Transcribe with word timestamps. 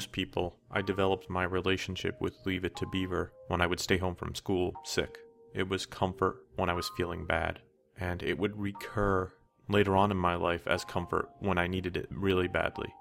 Most 0.00 0.12
people, 0.12 0.56
I 0.70 0.80
developed 0.80 1.28
my 1.28 1.42
relationship 1.44 2.18
with 2.22 2.46
Leave 2.46 2.64
It 2.64 2.74
to 2.76 2.86
Beaver 2.86 3.34
when 3.48 3.60
I 3.60 3.66
would 3.66 3.80
stay 3.80 3.98
home 3.98 4.14
from 4.14 4.34
school 4.34 4.72
sick. 4.82 5.18
It 5.52 5.68
was 5.68 5.84
comfort 5.84 6.38
when 6.56 6.70
I 6.70 6.72
was 6.72 6.90
feeling 6.96 7.26
bad, 7.26 7.58
and 7.98 8.22
it 8.22 8.38
would 8.38 8.58
recur 8.58 9.30
later 9.68 9.94
on 9.94 10.10
in 10.10 10.16
my 10.16 10.36
life 10.36 10.66
as 10.66 10.86
comfort 10.86 11.28
when 11.40 11.58
I 11.58 11.66
needed 11.66 11.98
it 11.98 12.06
really 12.10 12.48
badly. 12.48 12.94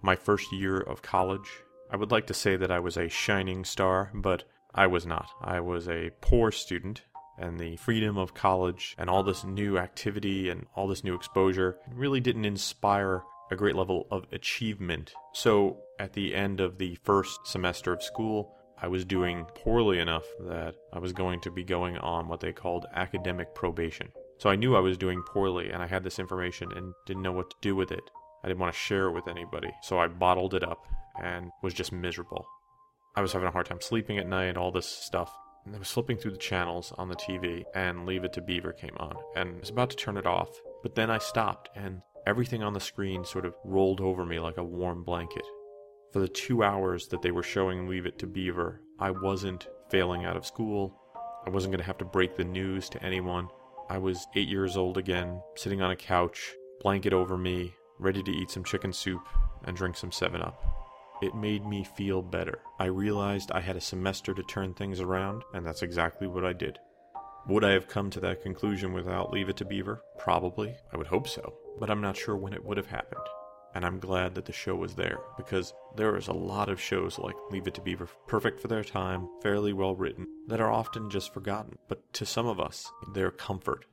My 0.00 0.16
first 0.16 0.50
year 0.50 0.78
of 0.78 1.02
college, 1.02 1.50
I 1.90 1.98
would 1.98 2.10
like 2.10 2.26
to 2.28 2.32
say 2.32 2.56
that 2.56 2.70
I 2.70 2.78
was 2.80 2.96
a 2.96 3.10
shining 3.10 3.62
star, 3.66 4.10
but 4.14 4.44
I 4.74 4.86
was 4.86 5.04
not. 5.04 5.28
I 5.42 5.60
was 5.60 5.90
a 5.90 6.08
poor 6.22 6.50
student, 6.52 7.02
and 7.36 7.60
the 7.60 7.76
freedom 7.76 8.16
of 8.16 8.32
college 8.32 8.96
and 8.96 9.10
all 9.10 9.22
this 9.22 9.44
new 9.44 9.76
activity 9.76 10.48
and 10.48 10.64
all 10.74 10.88
this 10.88 11.04
new 11.04 11.14
exposure 11.14 11.76
really 11.92 12.20
didn't 12.20 12.46
inspire 12.46 13.24
a 13.50 13.56
great 13.56 13.76
level 13.76 14.06
of 14.10 14.24
achievement. 14.32 15.12
So, 15.32 15.78
at 15.98 16.12
the 16.12 16.34
end 16.34 16.60
of 16.60 16.78
the 16.78 16.96
first 17.04 17.46
semester 17.46 17.92
of 17.92 18.02
school, 18.02 18.54
I 18.82 18.88
was 18.88 19.04
doing 19.04 19.44
poorly 19.54 19.98
enough 19.98 20.24
that 20.40 20.74
I 20.92 20.98
was 20.98 21.12
going 21.12 21.40
to 21.42 21.50
be 21.50 21.64
going 21.64 21.98
on 21.98 22.28
what 22.28 22.40
they 22.40 22.52
called 22.52 22.86
academic 22.94 23.54
probation. 23.54 24.08
So 24.38 24.48
I 24.48 24.56
knew 24.56 24.74
I 24.74 24.80
was 24.80 24.96
doing 24.96 25.22
poorly 25.22 25.68
and 25.68 25.82
I 25.82 25.86
had 25.86 26.02
this 26.02 26.18
information 26.18 26.72
and 26.74 26.94
didn't 27.04 27.22
know 27.22 27.32
what 27.32 27.50
to 27.50 27.56
do 27.60 27.76
with 27.76 27.92
it. 27.92 28.00
I 28.42 28.48
didn't 28.48 28.60
want 28.60 28.72
to 28.72 28.78
share 28.78 29.08
it 29.08 29.12
with 29.12 29.28
anybody. 29.28 29.70
So 29.82 29.98
I 29.98 30.08
bottled 30.08 30.54
it 30.54 30.64
up 30.64 30.78
and 31.22 31.50
was 31.62 31.74
just 31.74 31.92
miserable. 31.92 32.46
I 33.14 33.20
was 33.20 33.34
having 33.34 33.48
a 33.48 33.50
hard 33.50 33.66
time 33.66 33.82
sleeping 33.82 34.16
at 34.16 34.26
night, 34.26 34.56
all 34.56 34.72
this 34.72 34.86
stuff. 34.86 35.30
And 35.66 35.76
I 35.76 35.78
was 35.78 35.90
flipping 35.90 36.16
through 36.16 36.30
the 36.30 36.38
channels 36.38 36.94
on 36.96 37.10
the 37.10 37.16
TV 37.16 37.64
and 37.74 38.06
Leave 38.06 38.24
It 38.24 38.32
to 38.32 38.40
Beaver 38.40 38.72
came 38.72 38.96
on. 38.96 39.14
And 39.36 39.56
I 39.56 39.60
was 39.60 39.68
about 39.68 39.90
to 39.90 39.96
turn 39.96 40.16
it 40.16 40.26
off. 40.26 40.48
But 40.82 40.94
then 40.94 41.10
I 41.10 41.18
stopped 41.18 41.68
and 41.76 42.00
everything 42.26 42.62
on 42.62 42.72
the 42.72 42.80
screen 42.80 43.24
sort 43.24 43.44
of 43.44 43.54
rolled 43.64 44.00
over 44.00 44.24
me 44.24 44.38
like 44.38 44.56
a 44.56 44.64
warm 44.64 45.02
blanket. 45.04 45.44
For 46.12 46.18
the 46.18 46.28
two 46.28 46.62
hours 46.62 47.06
that 47.08 47.22
they 47.22 47.30
were 47.30 47.42
showing 47.42 47.86
Leave 47.86 48.06
It 48.06 48.18
to 48.18 48.26
Beaver, 48.26 48.80
I 48.98 49.10
wasn't 49.10 49.68
failing 49.90 50.24
out 50.24 50.36
of 50.36 50.46
school. 50.46 50.96
I 51.46 51.50
wasn't 51.50 51.72
going 51.72 51.80
to 51.80 51.86
have 51.86 51.98
to 51.98 52.04
break 52.04 52.36
the 52.36 52.44
news 52.44 52.88
to 52.90 53.02
anyone. 53.02 53.48
I 53.88 53.98
was 53.98 54.26
eight 54.36 54.48
years 54.48 54.76
old 54.76 54.98
again, 54.98 55.40
sitting 55.56 55.82
on 55.82 55.90
a 55.90 55.96
couch, 55.96 56.54
blanket 56.80 57.12
over 57.12 57.36
me, 57.36 57.74
ready 57.98 58.22
to 58.22 58.30
eat 58.30 58.50
some 58.50 58.64
chicken 58.64 58.92
soup 58.92 59.22
and 59.64 59.76
drink 59.76 59.96
some 59.96 60.12
7 60.12 60.40
Up. 60.42 60.62
It 61.22 61.34
made 61.34 61.66
me 61.66 61.84
feel 61.84 62.22
better. 62.22 62.60
I 62.78 62.86
realized 62.86 63.52
I 63.52 63.60
had 63.60 63.76
a 63.76 63.80
semester 63.80 64.32
to 64.32 64.42
turn 64.44 64.74
things 64.74 65.00
around, 65.00 65.42
and 65.52 65.66
that's 65.66 65.82
exactly 65.82 66.26
what 66.26 66.44
I 66.44 66.54
did. 66.54 66.78
Would 67.48 67.64
I 67.64 67.72
have 67.72 67.88
come 67.88 68.10
to 68.10 68.20
that 68.20 68.42
conclusion 68.42 68.92
without 68.92 69.32
Leave 69.32 69.48
It 69.48 69.56
to 69.56 69.64
Beaver? 69.64 70.02
Probably. 70.18 70.76
I 70.92 70.96
would 70.96 71.06
hope 71.06 71.26
so. 71.26 71.54
But 71.78 71.90
I'm 71.90 72.00
not 72.00 72.16
sure 72.16 72.36
when 72.36 72.52
it 72.52 72.64
would 72.64 72.76
have 72.76 72.86
happened. 72.86 73.26
And 73.74 73.84
I'm 73.84 73.98
glad 73.98 74.34
that 74.34 74.44
the 74.44 74.52
show 74.52 74.74
was 74.74 74.94
there 74.94 75.18
because 75.36 75.72
there 75.96 76.16
is 76.16 76.28
a 76.28 76.32
lot 76.32 76.68
of 76.68 76.80
shows 76.80 77.18
like 77.18 77.36
Leave 77.50 77.66
It 77.66 77.74
to 77.74 77.80
Beaver, 77.80 78.08
perfect 78.26 78.60
for 78.60 78.68
their 78.68 78.84
time, 78.84 79.28
fairly 79.42 79.72
well 79.72 79.94
written, 79.94 80.26
that 80.48 80.60
are 80.60 80.70
often 80.70 81.08
just 81.08 81.32
forgotten. 81.32 81.76
But 81.88 82.12
to 82.14 82.26
some 82.26 82.46
of 82.46 82.60
us, 82.60 82.90
they're 83.14 83.30
comfort. 83.30 83.86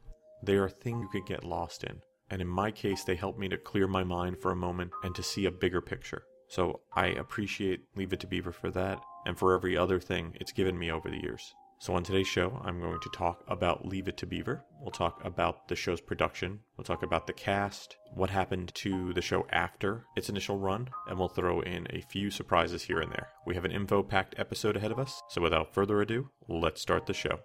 They 0.44 0.56
are 0.56 0.70
things 0.70 1.02
you 1.02 1.10
could 1.10 1.28
get 1.28 1.44
lost 1.44 1.84
in. 1.84 2.02
And 2.30 2.42
in 2.42 2.48
my 2.48 2.72
case, 2.72 3.04
they 3.04 3.16
helped 3.16 3.40
me 3.40 3.48
to 3.50 3.58
clear 3.58 3.88
my 3.88 4.04
mind 4.04 4.40
for 4.42 4.52
a 4.52 4.56
moment 4.56 4.92
and 5.04 5.16
to 5.16 5.24
see 5.24 5.46
a 5.46 5.52
bigger 5.52 5.82
picture. 5.82 6.24
So 6.50 6.82
I 6.96 7.08
appreciate 7.08 7.82
Leave 7.96 8.14
It 8.14 8.20
to 8.22 8.28
Beaver 8.28 8.52
for 8.52 8.72
that 8.72 9.00
and 9.26 9.38
for 9.38 9.54
every 9.54 9.78
other 9.78 10.00
thing 10.00 10.36
it's 10.40 10.52
given 10.52 10.78
me 10.78 10.92
over 10.92 11.10
the 11.10 11.22
years. 11.22 11.54
So, 11.80 11.94
on 11.94 12.02
today's 12.02 12.28
show, 12.28 12.60
I'm 12.66 12.82
going 12.82 13.00
to 13.00 13.10
talk 13.10 13.44
about 13.48 13.86
Leave 13.86 14.08
It 14.08 14.18
to 14.18 14.26
Beaver. 14.26 14.66
We'll 14.82 14.90
talk 14.90 15.24
about 15.24 15.68
the 15.68 15.76
show's 15.76 16.02
production. 16.02 16.60
We'll 16.76 16.86
talk 16.86 17.04
about 17.04 17.28
the 17.28 17.34
cast, 17.34 17.98
what 18.16 18.32
happened 18.32 18.74
to 18.76 19.14
the 19.14 19.22
show 19.22 19.46
after 19.52 20.04
its 20.16 20.28
initial 20.28 20.58
run, 20.58 20.90
and 21.08 21.20
we'll 21.20 21.28
throw 21.28 21.62
in 21.62 21.86
a 21.92 22.02
few 22.02 22.32
surprises 22.32 22.82
here 22.82 23.00
and 23.00 23.12
there. 23.12 23.28
We 23.46 23.54
have 23.54 23.66
an 23.66 23.72
info 23.72 24.02
packed 24.02 24.34
episode 24.40 24.76
ahead 24.76 24.92
of 24.92 24.98
us, 24.98 25.22
so 25.30 25.40
without 25.40 25.74
further 25.74 26.02
ado, 26.02 26.32
let's 26.48 26.82
start 26.82 27.06
the 27.06 27.14
show. 27.14 27.40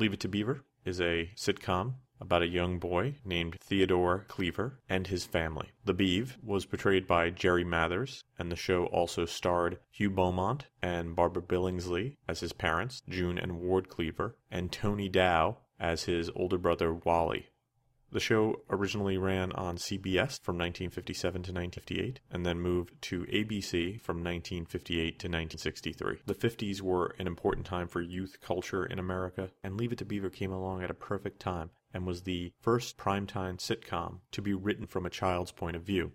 Leave 0.00 0.12
It 0.12 0.20
to 0.20 0.28
Beaver 0.28 0.64
is 0.84 1.00
a 1.00 1.32
sitcom 1.34 1.94
about 2.20 2.42
a 2.42 2.46
young 2.46 2.78
boy 2.78 3.16
named 3.24 3.56
Theodore 3.60 4.26
Cleaver 4.28 4.78
and 4.88 5.08
his 5.08 5.24
family. 5.24 5.70
The 5.86 5.92
Beeve 5.92 6.38
was 6.40 6.66
portrayed 6.66 7.04
by 7.04 7.30
Jerry 7.30 7.64
Mathers, 7.64 8.22
and 8.38 8.50
the 8.50 8.54
show 8.54 8.84
also 8.86 9.24
starred 9.24 9.80
Hugh 9.90 10.10
Beaumont 10.10 10.66
and 10.80 11.16
Barbara 11.16 11.42
Billingsley 11.42 12.16
as 12.28 12.38
his 12.38 12.52
parents, 12.52 13.02
June 13.08 13.38
and 13.38 13.58
Ward 13.58 13.88
Cleaver, 13.88 14.36
and 14.52 14.70
Tony 14.70 15.08
Dow 15.08 15.58
as 15.80 16.04
his 16.04 16.30
older 16.36 16.58
brother 16.58 16.94
Wally. 16.94 17.48
The 18.10 18.20
show 18.20 18.62
originally 18.70 19.18
ran 19.18 19.52
on 19.52 19.76
CBS 19.76 20.40
from 20.40 20.56
1957 20.56 21.42
to 21.42 21.52
1958 21.52 22.20
and 22.30 22.46
then 22.46 22.58
moved 22.58 23.00
to 23.02 23.24
ABC 23.24 24.00
from 24.00 24.24
1958 24.24 25.18
to 25.18 25.26
1963. 25.26 26.16
The 26.24 26.34
50s 26.34 26.80
were 26.80 27.14
an 27.18 27.26
important 27.26 27.66
time 27.66 27.86
for 27.86 28.00
youth 28.00 28.38
culture 28.40 28.86
in 28.86 28.98
America, 28.98 29.50
and 29.62 29.76
Leave 29.76 29.92
It 29.92 29.98
to 29.98 30.06
Beaver 30.06 30.30
came 30.30 30.52
along 30.52 30.82
at 30.82 30.90
a 30.90 30.94
perfect 30.94 31.38
time 31.40 31.70
and 31.92 32.06
was 32.06 32.22
the 32.22 32.54
first 32.60 32.96
primetime 32.96 33.58
sitcom 33.58 34.20
to 34.32 34.40
be 34.40 34.54
written 34.54 34.86
from 34.86 35.04
a 35.04 35.10
child's 35.10 35.52
point 35.52 35.76
of 35.76 35.82
view. 35.82 36.12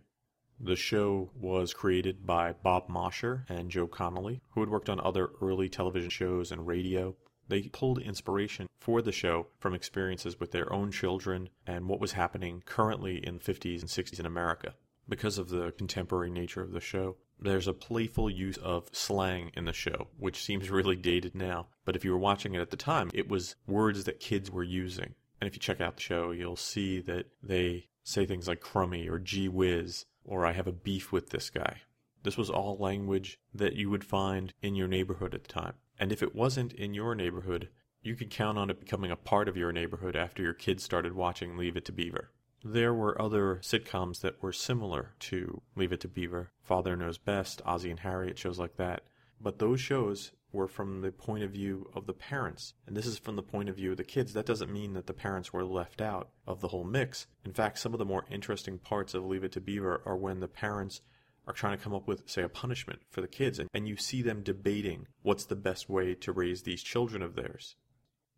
The 0.60 0.76
show 0.76 1.30
was 1.36 1.76
created 1.76 2.26
by 2.26 2.54
Bob 2.54 2.90
Mosher 2.90 3.46
and 3.50 3.70
Joe 3.70 3.88
Connolly, 3.88 4.42
who 4.52 4.62
had 4.62 4.70
worked 4.70 4.90
on 4.90 5.00
other 5.00 5.30
early 5.42 5.70
television 5.70 6.10
shows 6.10 6.52
and 6.52 6.66
radio. 6.66 7.16
They 7.54 7.70
pulled 7.70 8.00
inspiration 8.00 8.68
for 8.80 9.04
the 9.04 9.12
show 9.12 9.46
from 9.60 9.76
experiences 9.76 10.40
with 10.40 10.50
their 10.54 10.74
own 10.74 10.92
children 10.92 11.50
and 11.68 11.88
what 11.88 12.00
was 12.00 12.14
happening 12.14 12.64
currently 12.66 13.24
in 13.24 13.38
the 13.38 13.44
50s 13.44 13.82
and 13.82 13.90
60s 13.92 14.20
in 14.20 14.26
America. 14.26 14.74
Because 15.08 15.38
of 15.38 15.50
the 15.50 15.72
contemporary 15.74 16.32
nature 16.32 16.64
of 16.64 16.72
the 16.72 16.82
show, 16.82 17.16
there's 17.40 17.68
a 17.68 17.74
playful 17.74 18.28
use 18.28 18.58
of 18.58 18.90
slang 18.92 19.52
in 19.56 19.66
the 19.66 19.72
show, 19.72 20.08
which 20.18 20.44
seems 20.44 20.72
really 20.72 20.96
dated 20.96 21.36
now. 21.36 21.68
But 21.86 21.96
if 21.96 22.04
you 22.04 22.10
were 22.10 22.18
watching 22.18 22.56
it 22.56 22.60
at 22.60 22.72
the 22.72 22.76
time, 22.76 23.12
it 23.14 23.30
was 23.30 23.56
words 23.68 24.06
that 24.06 24.20
kids 24.20 24.50
were 24.50 24.64
using. 24.64 25.14
And 25.40 25.48
if 25.48 25.54
you 25.54 25.60
check 25.60 25.80
out 25.80 25.98
the 25.98 26.02
show, 26.02 26.32
you'll 26.32 26.56
see 26.56 27.02
that 27.02 27.28
they 27.44 27.90
say 28.04 28.26
things 28.26 28.48
like 28.48 28.62
crummy 28.62 29.08
or 29.08 29.20
gee 29.20 29.48
whiz 29.48 30.08
or 30.26 30.44
I 30.44 30.54
have 30.54 30.66
a 30.66 30.72
beef 30.72 31.12
with 31.12 31.30
this 31.30 31.52
guy. 31.52 31.82
This 32.24 32.36
was 32.36 32.50
all 32.50 32.78
language 32.78 33.38
that 33.54 33.76
you 33.76 33.92
would 33.92 34.04
find 34.04 34.56
in 34.64 34.74
your 34.74 34.88
neighborhood 34.88 35.36
at 35.36 35.44
the 35.44 35.50
time. 35.50 35.76
And 36.00 36.12
if 36.12 36.24
it 36.24 36.36
wasn't 36.36 36.74
in 36.74 36.94
your 36.94 37.16
neighborhood, 37.16 37.70
you 38.02 38.16
could 38.16 38.30
count 38.30 38.58
on 38.58 38.70
it 38.70 38.80
becoming 38.80 39.12
a 39.12 39.16
part 39.16 39.48
of 39.48 39.56
your 39.56 39.72
neighborhood 39.72 40.16
after 40.16 40.44
your 40.44 40.54
kids 40.54 40.84
started 40.84 41.14
watching 41.14 41.56
Leave 41.56 41.78
It 41.78 41.86
to 41.86 41.92
Beaver. 41.92 42.32
There 42.64 42.94
were 42.94 43.22
other 43.22 43.60
sitcoms 43.62 44.22
that 44.22 44.42
were 44.42 44.54
similar 44.54 45.16
to 45.20 45.62
Leave 45.76 45.92
It 45.92 46.02
to 46.02 46.08
Beaver, 46.08 46.52
Father 46.62 46.96
Knows 46.96 47.18
Best, 47.18 47.62
Ozzie 47.66 47.92
and 47.92 48.00
Harriet, 48.00 48.38
shows 48.38 48.60
like 48.60 48.78
that. 48.78 49.04
But 49.40 49.60
those 49.60 49.82
shows 49.82 50.32
were 50.54 50.68
from 50.68 51.02
the 51.02 51.12
point 51.12 51.44
of 51.44 51.52
view 51.52 51.90
of 51.94 52.06
the 52.06 52.14
parents, 52.14 52.74
and 52.86 52.96
this 52.96 53.06
is 53.06 53.18
from 53.18 53.36
the 53.36 53.44
point 53.44 53.70
of 53.70 53.76
view 53.76 53.92
of 53.92 53.98
the 53.98 54.04
kids. 54.04 54.34
That 54.34 54.46
doesn't 54.46 54.72
mean 54.72 54.94
that 54.94 55.08
the 55.08 55.14
parents 55.14 55.52
were 55.52 55.66
left 55.66 56.00
out 56.00 56.30
of 56.48 56.62
the 56.62 56.70
whole 56.70 56.84
mix. 56.84 57.28
In 57.44 57.54
fact, 57.54 57.80
some 57.80 57.94
of 57.94 58.00
the 58.00 58.06
more 58.06 58.26
interesting 58.30 58.78
parts 58.78 59.14
of 59.14 59.26
Leave 59.26 59.44
It 59.44 59.52
to 59.54 59.62
Beaver 59.62 60.02
are 60.06 60.16
when 60.16 60.40
the 60.40 60.48
parents 60.48 61.02
are 61.46 61.54
trying 61.54 61.78
to 61.78 61.84
come 61.84 61.94
up 61.94 62.08
with, 62.08 62.30
say, 62.30 62.42
a 62.42 62.50
punishment 62.50 63.02
for 63.10 63.22
the 63.22 63.28
kids, 63.28 63.60
and, 63.60 63.70
and 63.74 63.88
you 63.88 63.98
see 63.98 64.22
them 64.22 64.44
debating 64.44 65.08
what's 65.22 65.46
the 65.46 65.56
best 65.56 65.90
way 65.90 66.16
to 66.16 66.32
raise 66.32 66.64
these 66.64 66.82
children 66.82 67.22
of 67.22 67.36
theirs. 67.36 67.76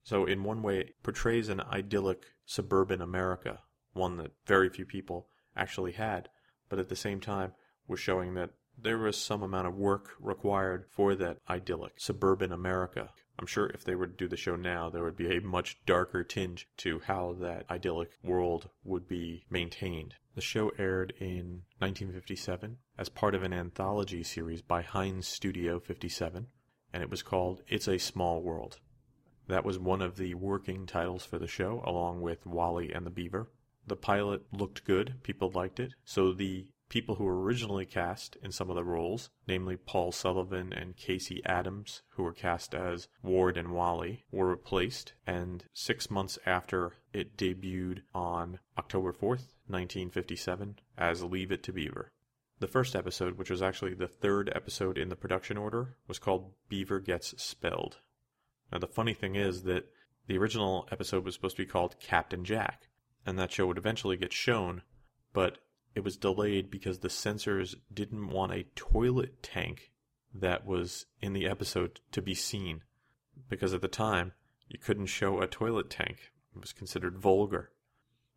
So, 0.04 0.25
in 0.25 0.44
one 0.44 0.62
way, 0.62 0.80
it 0.80 1.04
portrays 1.04 1.50
an 1.50 1.62
idyllic 1.62 2.25
suburban 2.46 3.02
America, 3.02 3.60
one 3.94 4.18
that 4.18 4.34
very 4.46 4.69
few 4.69 4.86
people 4.86 5.28
actually 5.56 5.94
had, 5.94 6.30
but 6.69 6.80
at 6.80 6.90
the 6.90 6.96
same 6.96 7.19
time 7.19 7.54
was 7.88 8.00
showing 8.00 8.34
that 8.36 8.52
there 8.78 8.98
was 8.98 9.18
some 9.18 9.42
amount 9.42 9.68
of 9.68 9.75
work 9.75 10.12
required 10.19 10.86
for 10.90 11.16
that 11.16 11.38
idyllic 11.50 11.94
suburban 12.00 12.52
America. 12.52 13.10
I'm 13.40 13.46
sure 13.46 13.68
if 13.68 13.84
they 13.84 13.96
were 13.96 14.07
to 14.07 14.13
do 14.13 14.28
the 14.28 14.38
show 14.38 14.56
now, 14.56 14.90
there 14.90 15.04
would 15.04 15.16
be 15.16 15.36
a 15.36 15.42
much 15.42 15.78
darker 15.86 16.24
tinge 16.24 16.68
to 16.78 17.00
how 17.00 17.34
that 17.40 17.66
idyllic 17.69 18.12
world 18.24 18.69
would 18.84 19.07
be 19.07 19.46
maintained. 19.50 20.16
The 20.35 20.41
show 20.41 20.73
aired 20.77 21.13
in 21.17 21.63
1957 21.79 22.79
as 22.97 23.07
part 23.07 23.35
of 23.35 23.43
an 23.43 23.53
anthology 23.53 24.21
series 24.21 24.61
by 24.61 24.81
Heinz 24.81 25.29
Studio 25.29 25.79
57, 25.79 26.47
and 26.91 27.01
it 27.01 27.09
was 27.09 27.23
called 27.23 27.61
It's 27.69 27.87
a 27.87 27.97
Small 27.97 28.41
World. 28.41 28.81
That 29.47 29.63
was 29.63 29.79
one 29.79 30.01
of 30.01 30.17
the 30.17 30.33
working 30.33 30.87
titles 30.87 31.23
for 31.23 31.39
the 31.39 31.47
show, 31.47 31.81
along 31.85 32.19
with 32.19 32.45
Wally 32.45 32.91
and 32.91 33.05
the 33.05 33.11
Beaver. 33.11 33.49
The 33.87 33.95
pilot 33.95 34.41
looked 34.51 34.83
good, 34.83 35.23
people 35.23 35.51
liked 35.51 35.79
it, 35.79 35.93
so 36.03 36.33
the 36.33 36.67
people 36.89 37.15
who 37.15 37.23
were 37.23 37.41
originally 37.41 37.85
cast 37.85 38.37
in 38.43 38.51
some 38.51 38.69
of 38.69 38.75
the 38.75 38.83
roles, 38.83 39.29
namely 39.47 39.77
Paul 39.77 40.11
Sullivan 40.11 40.71
and 40.71 40.95
Casey 40.95 41.41
Adams, 41.45 42.01
who 42.09 42.23
were 42.23 42.33
cast 42.33 42.75
as 42.75 43.07
Ward 43.23 43.57
and 43.57 43.71
Wally, 43.71 44.25
were 44.31 44.49
replaced, 44.49 45.13
and 45.25 45.65
six 45.73 46.11
months 46.11 46.37
after 46.45 46.93
it 47.13 47.37
debuted 47.37 48.01
on 48.13 48.59
October 48.77 49.11
4th, 49.11 49.55
1957, 49.67 50.79
as 50.97 51.23
Leave 51.23 51.51
It 51.51 51.63
to 51.63 51.73
Beaver. 51.73 52.11
The 52.59 52.67
first 52.67 52.95
episode, 52.95 53.37
which 53.37 53.49
was 53.49 53.61
actually 53.61 53.95
the 53.95 54.07
third 54.07 54.51
episode 54.55 54.97
in 54.97 55.09
the 55.09 55.15
production 55.15 55.57
order, 55.57 55.97
was 56.07 56.19
called 56.19 56.53
Beaver 56.69 56.99
Gets 56.99 57.41
Spelled. 57.41 57.97
Now, 58.71 58.79
the 58.79 58.87
funny 58.87 59.13
thing 59.13 59.35
is 59.35 59.63
that 59.63 59.91
the 60.27 60.37
original 60.37 60.87
episode 60.91 61.25
was 61.25 61.33
supposed 61.33 61.57
to 61.57 61.63
be 61.63 61.69
called 61.69 61.99
Captain 61.99 62.45
Jack, 62.45 62.87
and 63.25 63.37
that 63.37 63.51
show 63.51 63.67
would 63.67 63.77
eventually 63.77 64.17
get 64.17 64.31
shown, 64.31 64.83
but 65.33 65.57
it 65.95 66.03
was 66.03 66.18
delayed 66.18 66.69
because 66.69 67.00
the 67.00 67.09
censors 67.09 67.75
didn't 67.92 68.27
want 68.27 68.53
a 68.53 68.65
toilet 68.75 69.42
tank 69.42 69.92
that 70.33 70.65
was 70.65 71.06
in 71.21 71.31
the 71.31 71.47
episode 71.47 72.01
to 72.12 72.21
be 72.21 72.36
seen. 72.36 72.81
Because 73.50 73.74
at 73.74 73.81
the 73.81 73.88
time, 73.88 74.33
you 74.68 74.77
couldn't 74.77 75.06
show 75.07 75.42
a 75.42 75.47
toilet 75.47 75.89
tank, 75.89 76.31
it 76.53 76.59
was 76.59 76.74
considered 76.74 77.18
vulgar. 77.18 77.71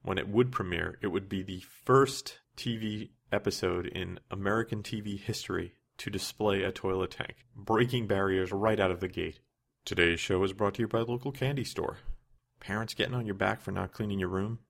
When 0.03 0.19
it 0.19 0.29
would 0.29 0.53
premiere, 0.53 0.99
it 1.03 1.09
would 1.09 1.29
be 1.29 1.43
the 1.43 1.61
first 1.85 2.39
TV 2.57 3.11
episode 3.33 3.87
in 3.87 4.21
American 4.31 4.83
TV 4.83 5.19
history 5.19 5.75
to 5.99 6.11
display 6.11 6.63
a 6.63 6.71
toilet 6.71 7.11
tank, 7.11 7.47
breaking 7.57 8.07
barriers 8.07 8.53
right 8.53 8.79
out 8.79 8.93
of 8.93 9.01
the 9.01 9.09
gate. 9.09 9.41
Today's 9.85 10.21
show 10.21 10.45
is 10.45 10.53
brought 10.53 10.75
to 10.75 10.83
you 10.83 10.89
by 10.89 11.01
local 11.01 11.33
candy 11.33 11.65
store. 11.65 11.99
Parents 12.61 12.95
getting 12.95 13.15
on 13.15 13.27
your 13.27 13.35
back 13.35 13.61
for 13.61 13.73
not 13.73 13.93
cleaning 13.93 14.21
your 14.21 14.29
room? 14.29 14.61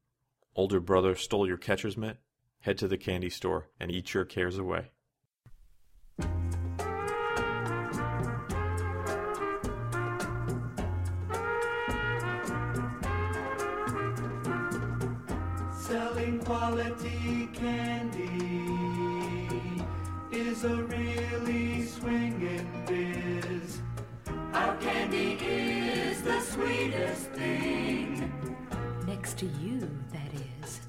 Older 0.55 0.81
brother 0.81 1.15
stole 1.15 1.47
your 1.47 1.57
catcher's 1.59 1.97
mitt? 1.97 2.19
Head 2.61 2.79
to 2.79 2.89
the 2.89 2.99
candy 2.99 3.31
store 3.31 3.69
and 3.79 3.91
eat 3.91 4.15
your 4.15 4.25
cares 4.25 4.59
away. 4.59 4.91
Selling 15.73 16.41
quality 16.45 17.49
candy 17.55 18.27
is 20.31 20.65
a 20.65 20.75
really 20.75 21.87
swinging 21.87 22.85
biz. 22.87 23.81
Our 24.53 24.77
candy 24.79 25.35
is 25.35 26.23
the 26.23 26.41
sweetest 26.41 27.31
thing. 27.31 28.31
Next 29.07 29.39
to 29.39 29.47
you, 29.47 29.89
that 30.13 30.33
is. 30.63 30.81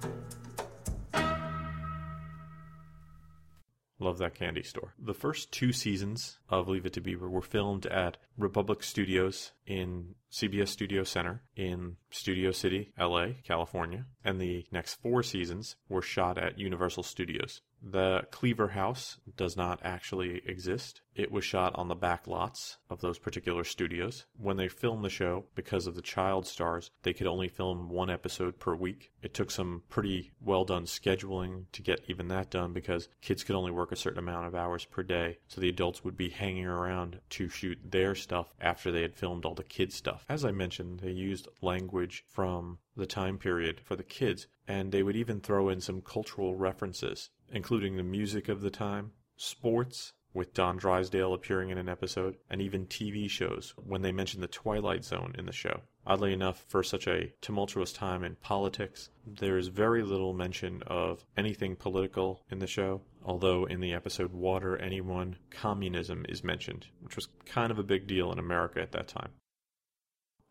Love 4.10 4.18
that 4.18 4.34
candy 4.34 4.64
store. 4.64 4.96
The 4.98 5.14
first 5.14 5.52
two 5.52 5.72
seasons 5.72 6.40
of 6.50 6.68
Leave 6.68 6.88
It 6.88 6.94
to 6.94 7.00
Beaver 7.00 7.30
were 7.30 7.44
filmed 7.44 7.86
at 7.86 8.18
Republic 8.40 8.82
Studios 8.82 9.52
in 9.70 10.16
CBS 10.32 10.70
Studio 10.70 11.04
Center 11.04 11.42
in 11.56 11.96
Studio 12.10 12.52
City, 12.52 12.92
LA, 13.00 13.28
California, 13.44 14.06
and 14.24 14.40
the 14.40 14.66
next 14.72 14.96
four 14.96 15.24
seasons 15.24 15.76
were 15.88 16.02
shot 16.02 16.38
at 16.38 16.60
Universal 16.60 17.04
Studios. 17.04 17.62
The 17.82 18.24
Cleaver 18.30 18.70
House 18.70 19.20
does 19.38 19.56
not 19.56 19.80
actually 19.84 20.42
exist. 20.46 21.02
It 21.16 21.32
was 21.32 21.46
shot 21.46 21.74
on 21.76 21.88
the 21.88 21.96
back 21.96 22.28
lots 22.28 22.78
of 22.90 23.00
those 23.00 23.18
particular 23.18 23.64
studios. 23.64 24.26
When 24.38 24.58
they 24.58 24.68
filmed 24.68 25.06
the 25.06 25.10
show, 25.10 25.46
because 25.56 25.88
of 25.88 25.96
the 25.96 26.02
child 26.02 26.46
stars, 26.46 26.92
they 27.04 27.14
could 27.14 27.28
only 27.28 27.48
film 27.48 27.90
one 27.90 28.10
episode 28.10 28.60
per 28.60 28.76
week. 28.76 29.12
It 29.22 29.34
took 29.34 29.50
some 29.50 29.84
pretty 29.88 30.32
well 30.42 30.66
done 30.66 30.86
scheduling 30.86 31.66
to 31.72 31.82
get 31.82 32.02
even 32.08 32.28
that 32.28 32.50
done 32.50 32.74
because 32.74 33.08
kids 33.22 33.44
could 33.44 33.56
only 33.56 33.72
work 33.72 33.94
a 33.94 33.98
certain 33.98 34.20
amount 34.20 34.48
of 34.48 34.56
hours 34.56 34.84
per 34.84 35.04
day. 35.04 35.38
So 35.48 35.62
the 35.62 35.70
adults 35.70 36.04
would 36.04 36.18
be 36.18 36.30
hanging 36.30 36.66
around 36.66 37.20
to 37.32 37.48
shoot 37.48 37.80
their 37.84 38.14
stuff 38.14 38.54
after 38.60 38.92
they 38.92 39.04
had 39.04 39.16
filmed 39.16 39.46
all 39.46 39.56
the 39.60 39.64
kids' 39.64 39.94
stuff. 39.94 40.26
As 40.28 40.44
I 40.44 40.52
mentioned, 40.52 41.02
they 41.02 41.12
used 41.12 41.48
language 41.62 42.26
from 42.28 42.80
the 42.98 43.06
time 43.06 43.38
period 43.38 43.80
for 43.80 43.96
the 43.96 44.04
kids, 44.04 44.48
and 44.68 44.92
they 44.92 45.04
would 45.04 45.16
even 45.16 45.40
throw 45.40 45.70
in 45.70 45.80
some 45.80 46.02
cultural 46.02 46.56
references 46.56 47.30
including 47.52 47.96
the 47.96 48.04
music 48.04 48.48
of 48.50 48.62
the 48.62 48.70
time, 48.70 49.12
sports, 49.36 50.14
with 50.34 50.54
Don 50.54 50.78
Drysdale 50.78 51.34
appearing 51.34 51.72
in 51.72 51.80
an 51.80 51.90
episode, 51.90 52.38
and 52.50 52.62
even 52.62 52.86
TV 52.86 53.28
shows 53.28 53.74
when 53.76 54.04
they 54.04 54.12
mentioned 54.12 54.44
the 54.44 54.48
Twilight 54.48 55.04
Zone 55.04 55.34
in 55.38 55.48
the 55.48 55.52
show. 55.52 55.82
Oddly 56.06 56.34
enough, 56.34 56.64
for 56.68 56.84
such 56.84 57.08
a 57.08 57.34
tumultuous 57.42 57.92
time 57.92 58.24
in 58.24 58.36
politics, 58.36 59.10
there 59.26 59.58
is 59.58 59.68
very 59.68 60.04
little 60.04 60.34
mention 60.34 60.84
of 60.86 61.26
anything 61.36 61.76
political 61.76 62.44
in 62.52 62.60
the 62.60 62.68
show, 62.68 63.02
although 63.24 63.66
in 63.66 63.80
the 63.80 63.94
episode 63.94 64.32
Water 64.32 64.78
Anyone, 64.78 65.36
communism 65.50 66.26
is 66.30 66.44
mentioned, 66.44 66.88
which 67.02 67.16
was 67.16 67.28
kind 67.46 67.72
of 67.72 67.80
a 67.80 67.84
big 67.84 68.06
deal 68.06 68.32
in 68.32 68.38
America 68.38 68.82
at 68.82 68.92
that 68.92 69.08
time. 69.08 69.32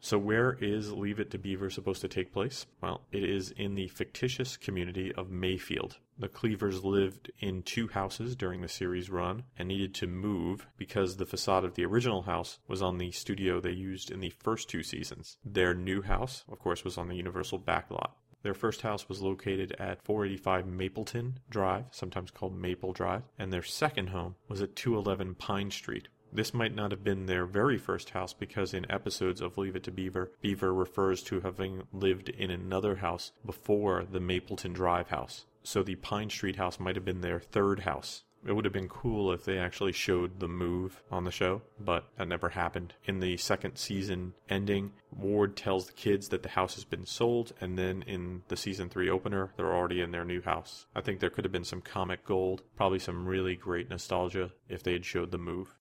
So, 0.01 0.17
where 0.17 0.57
is 0.61 0.93
Leave 0.93 1.19
It 1.19 1.33
to 1.33 1.39
Beaver 1.39 1.71
supposed 1.71 2.01
to 2.03 2.09
take 2.09 2.33
place? 2.33 2.67
Well, 2.81 3.03
it 3.11 3.25
is 3.25 3.51
in 3.51 3.75
the 3.75 3.89
fictitious 3.89 4.57
community 4.57 5.13
of 5.15 5.29
Mayfield. 5.29 5.99
The 6.17 6.29
Cleavers 6.29 6.85
lived 6.85 7.33
in 7.41 7.63
two 7.63 7.89
houses 7.89 8.37
during 8.37 8.61
the 8.61 8.69
series 8.69 9.11
run 9.11 9.43
and 9.59 9.67
needed 9.67 9.95
to 9.97 10.07
move 10.07 10.69
because 10.77 11.17
the 11.17 11.27
facade 11.27 11.65
of 11.65 11.75
the 11.75 11.85
original 11.85 12.23
house 12.23 12.61
was 12.69 12.81
on 12.81 12.99
the 12.99 13.11
studio 13.11 13.61
they 13.61 13.73
used 13.73 14.11
in 14.11 14.21
the 14.21 14.31
first 14.31 14.69
two 14.69 14.85
seasons. 14.85 15.37
Their 15.45 15.75
new 15.75 16.03
house, 16.03 16.45
of 16.49 16.61
course, 16.61 16.85
was 16.85 16.97
on 16.97 17.09
the 17.09 17.17
Universal 17.17 17.61
backlot. 17.61 18.13
Their 18.43 18.55
first 18.55 18.83
house 18.83 19.09
was 19.09 19.21
located 19.21 19.73
at 19.81 20.05
485 20.05 20.67
Mapleton 20.67 21.41
Drive, 21.51 21.87
sometimes 21.91 22.31
called 22.31 22.57
Maple 22.57 22.93
Drive, 22.93 23.25
and 23.37 23.53
their 23.53 23.65
second 23.65 24.11
home 24.11 24.37
was 24.49 24.63
at 24.63 24.77
211 24.77 25.35
Pine 25.35 25.73
Street, 25.73 26.07
this 26.33 26.53
might 26.53 26.75
not 26.75 26.91
have 26.91 27.03
been 27.03 27.27
their 27.27 27.47
very 27.47 27.79
first 27.79 28.11
house 28.11 28.33
because 28.33 28.75
in 28.75 28.91
episodes 28.91 29.41
of 29.41 29.57
Leave 29.57 29.77
It 29.77 29.83
to 29.85 29.91
Beaver, 29.91 30.33
Beaver 30.41 30.75
refers 30.75 31.23
to 31.25 31.41
having 31.41 31.85
lived 31.93 32.29
in 32.29 32.51
another 32.51 32.97
house 32.97 33.33
before 33.45 34.05
the 34.05 34.21
Mapleton 34.21 34.73
Drive 34.73 35.09
house. 35.09 35.47
So 35.63 35.83
the 35.83 35.97
Pine 35.97 36.31
Street 36.31 36.57
house 36.57 36.79
might 36.79 36.97
have 36.97 37.05
been 37.05 37.21
their 37.21 37.41
third 37.41 37.81
house. 37.81 38.25
It 38.47 38.53
would 38.53 38.65
have 38.65 38.73
been 38.73 38.89
cool 38.89 39.33
if 39.33 39.45
they 39.45 39.59
actually 39.59 39.93
showed 39.93 40.39
the 40.39 40.47
move 40.47 41.03
on 41.11 41.25
the 41.25 41.31
show, 41.33 41.63
but 41.81 42.05
that 42.17 42.29
never 42.29 42.51
happened. 42.51 42.95
In 43.05 43.19
the 43.19 43.37
second 43.37 43.77
season 43.77 44.35
ending, 44.49 44.93
Ward 45.11 45.57
tells 45.57 45.87
the 45.87 45.93
kids 45.93 46.29
that 46.29 46.45
the 46.45 46.51
house 46.51 46.77
has 46.77 46.85
been 46.85 47.05
sold, 47.05 47.53
and 47.61 47.77
then 47.77 48.03
in 48.07 48.43
the 48.47 48.57
season 48.57 48.89
3 48.89 49.11
opener, 49.11 49.53
they're 49.57 49.75
already 49.75 50.01
in 50.01 50.13
their 50.13 50.25
new 50.25 50.41
house. 50.41 50.87
I 50.95 51.01
think 51.01 51.19
there 51.19 51.31
could 51.31 51.45
have 51.45 51.53
been 51.53 51.65
some 51.65 51.81
comic 51.81 52.25
gold, 52.25 52.63
probably 52.77 53.01
some 53.01 53.27
really 53.27 53.57
great 53.57 53.91
nostalgia 53.91 54.53
if 54.69 54.85
they 54.85 54.93
had 54.93 55.05
showed 55.05 55.33
the 55.33 55.39
move 55.39 55.75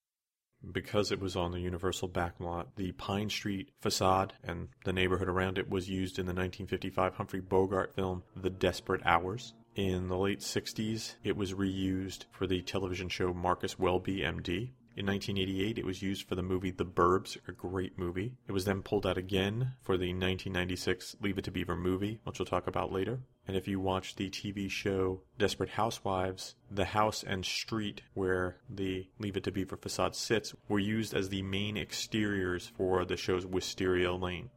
because 0.72 1.12
it 1.12 1.20
was 1.20 1.36
on 1.36 1.52
the 1.52 1.60
Universal 1.60 2.08
backlot, 2.10 2.66
the 2.76 2.92
Pine 2.92 3.30
Street 3.30 3.70
facade 3.80 4.32
and 4.42 4.68
the 4.84 4.92
neighborhood 4.92 5.28
around 5.28 5.58
it 5.58 5.70
was 5.70 5.88
used 5.88 6.18
in 6.18 6.26
the 6.26 6.30
1955 6.30 7.14
Humphrey 7.14 7.40
Bogart 7.40 7.94
film 7.94 8.22
The 8.36 8.50
Desperate 8.50 9.02
Hours. 9.04 9.54
In 9.74 10.08
the 10.08 10.16
late 10.16 10.40
60s, 10.40 11.14
it 11.22 11.36
was 11.36 11.54
reused 11.54 12.24
for 12.32 12.46
the 12.46 12.62
television 12.62 13.08
show 13.08 13.32
Marcus 13.32 13.78
Welby, 13.78 14.18
MD. 14.18 14.70
In 14.96 15.06
1988, 15.06 15.78
it 15.78 15.86
was 15.86 16.02
used 16.02 16.26
for 16.26 16.34
the 16.34 16.42
movie 16.42 16.72
The 16.72 16.84
Burbs, 16.84 17.36
a 17.46 17.52
great 17.52 17.96
movie. 17.96 18.32
It 18.48 18.52
was 18.52 18.64
then 18.64 18.82
pulled 18.82 19.06
out 19.06 19.16
again 19.16 19.74
for 19.82 19.96
the 19.96 20.08
1996 20.08 21.14
Leave 21.20 21.38
It 21.38 21.44
to 21.44 21.52
Beaver 21.52 21.76
movie, 21.76 22.18
which 22.24 22.40
we'll 22.40 22.46
talk 22.46 22.66
about 22.66 22.90
later. 22.90 23.20
And 23.48 23.56
if 23.56 23.66
you 23.66 23.80
watch 23.80 24.14
the 24.14 24.28
TV 24.28 24.70
show 24.70 25.22
Desperate 25.38 25.70
Housewives, 25.70 26.54
the 26.70 26.84
house 26.84 27.24
and 27.26 27.46
street 27.46 28.02
where 28.12 28.56
the 28.68 29.08
Leave 29.18 29.38
It 29.38 29.44
to 29.44 29.50
Beaver 29.50 29.78
facade 29.78 30.14
sits 30.14 30.54
were 30.68 30.78
used 30.78 31.14
as 31.14 31.30
the 31.30 31.40
main 31.40 31.78
exteriors 31.78 32.70
for 32.76 33.06
the 33.06 33.16
show's 33.16 33.46
Wisteria 33.46 34.12
Lane. 34.12 34.50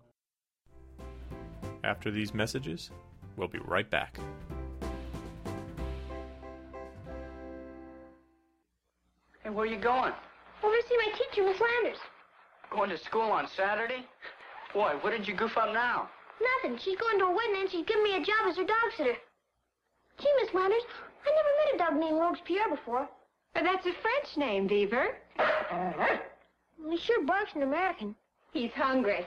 After 1.86 2.12
these 2.12 2.33
messages, 2.33 2.91
we'll 3.38 3.48
be 3.48 3.60
right 3.60 3.89
back. 3.89 4.19
Hey, 9.41 9.51
where 9.51 9.63
are 9.63 9.65
you 9.65 9.79
going? 9.79 10.12
Over 10.62 10.75
to 10.75 10.83
see 10.89 10.98
my 10.98 11.13
teacher, 11.17 11.45
Miss 11.48 11.62
Landers. 11.62 12.01
Going 12.69 12.89
to 12.89 12.98
school 12.98 13.21
on 13.21 13.48
Saturday? 13.48 14.05
Boy, 14.74 14.95
what 15.00 15.12
did 15.12 15.25
you 15.25 15.33
goof 15.33 15.57
up 15.57 15.74
now? 15.74 16.10
Nothing. 16.41 16.77
She's 16.77 16.98
going 16.98 17.19
to 17.19 17.25
a 17.25 17.31
wedding 17.31 17.62
and 17.62 17.69
she's 17.69 17.86
giving 17.86 18.03
me 18.03 18.15
a 18.15 18.19
job 18.19 18.48
as 18.48 18.57
her 18.57 18.63
dog 18.63 18.91
sitter. 18.98 19.15
Gee, 20.19 20.33
Miss 20.41 20.53
Landers, 20.53 20.83
I 21.25 21.29
never 21.29 21.50
met 21.57 21.75
a 21.75 21.77
dog 21.77 22.00
named 22.00 22.19
Robespierre 22.19 22.69
before. 22.69 23.07
That's 23.53 23.86
a 23.86 23.93
French 24.01 24.38
name, 24.38 24.67
Beaver. 24.67 25.17
Uh-huh. 25.38 26.17
He 26.89 26.98
sure 26.98 27.24
barks 27.25 27.53
an 27.55 27.63
American. 27.63 28.15
He's 28.53 28.71
hungry. 28.71 29.25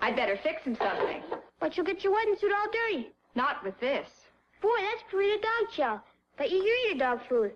I'd 0.00 0.16
better 0.16 0.38
fix 0.42 0.62
him 0.62 0.76
something. 0.76 1.22
But 1.60 1.76
you'll 1.76 1.86
get 1.86 2.02
your 2.02 2.12
wedding 2.12 2.36
suit 2.40 2.52
all 2.52 2.66
dirty. 2.72 3.10
Not 3.34 3.62
with 3.64 3.78
this. 3.78 4.08
Boy, 4.60 4.76
that's 4.80 5.12
Purina 5.12 5.40
dog 5.40 5.70
chow. 5.70 6.02
But 6.36 6.50
you 6.50 6.62
eat 6.62 6.96
a 6.96 6.98
dog 6.98 7.20
food. 7.28 7.52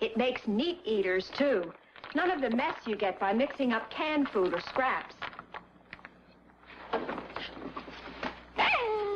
It 0.00 0.16
makes 0.16 0.46
meat 0.46 0.80
eaters, 0.84 1.30
too. 1.36 1.72
None 2.14 2.30
of 2.30 2.40
the 2.40 2.50
mess 2.50 2.74
you 2.86 2.96
get 2.96 3.18
by 3.20 3.32
mixing 3.32 3.72
up 3.72 3.90
canned 3.90 4.28
food 4.28 4.54
or 4.54 4.60
scraps. 4.60 5.14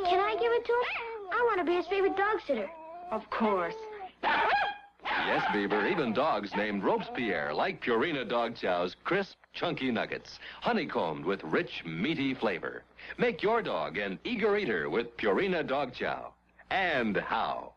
Can 0.05 0.21
I 0.21 0.35
give 0.35 0.53
it 0.53 0.65
to 0.67 0.73
him? 0.73 1.29
I 1.33 1.43
want 1.47 1.59
to 1.59 1.65
be 1.65 1.77
his 1.77 1.87
favorite 1.87 2.17
dog 2.17 2.41
sitter. 2.47 2.71
Of 3.11 3.29
course. 3.31 3.75
Yes, 4.23 5.45
Beaver, 5.53 5.87
even 5.87 6.13
dogs 6.13 6.55
named 6.55 6.83
Robespierre 6.83 7.55
like 7.55 7.83
Purina 7.83 8.29
Dog 8.29 8.55
Chow's 8.57 8.95
crisp, 9.05 9.37
chunky 9.53 9.91
nuggets, 9.91 10.39
honeycombed 10.61 11.25
with 11.25 11.43
rich, 11.45 11.83
meaty 11.87 12.35
flavor. 12.35 12.83
Make 13.19 13.43
your 13.43 13.63
dog 13.63 13.97
an 13.97 14.19
eager 14.25 14.57
eater 14.57 14.91
with 14.91 15.17
Purina 15.17 15.67
Dog 15.67 15.95
Chow. 15.95 16.35
And 16.71 17.17
how? 17.17 17.73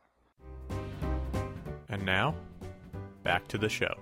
And 1.90 2.06
now, 2.06 2.36
back 3.24 3.48
to 3.50 3.58
the 3.58 3.70
show. 3.70 3.94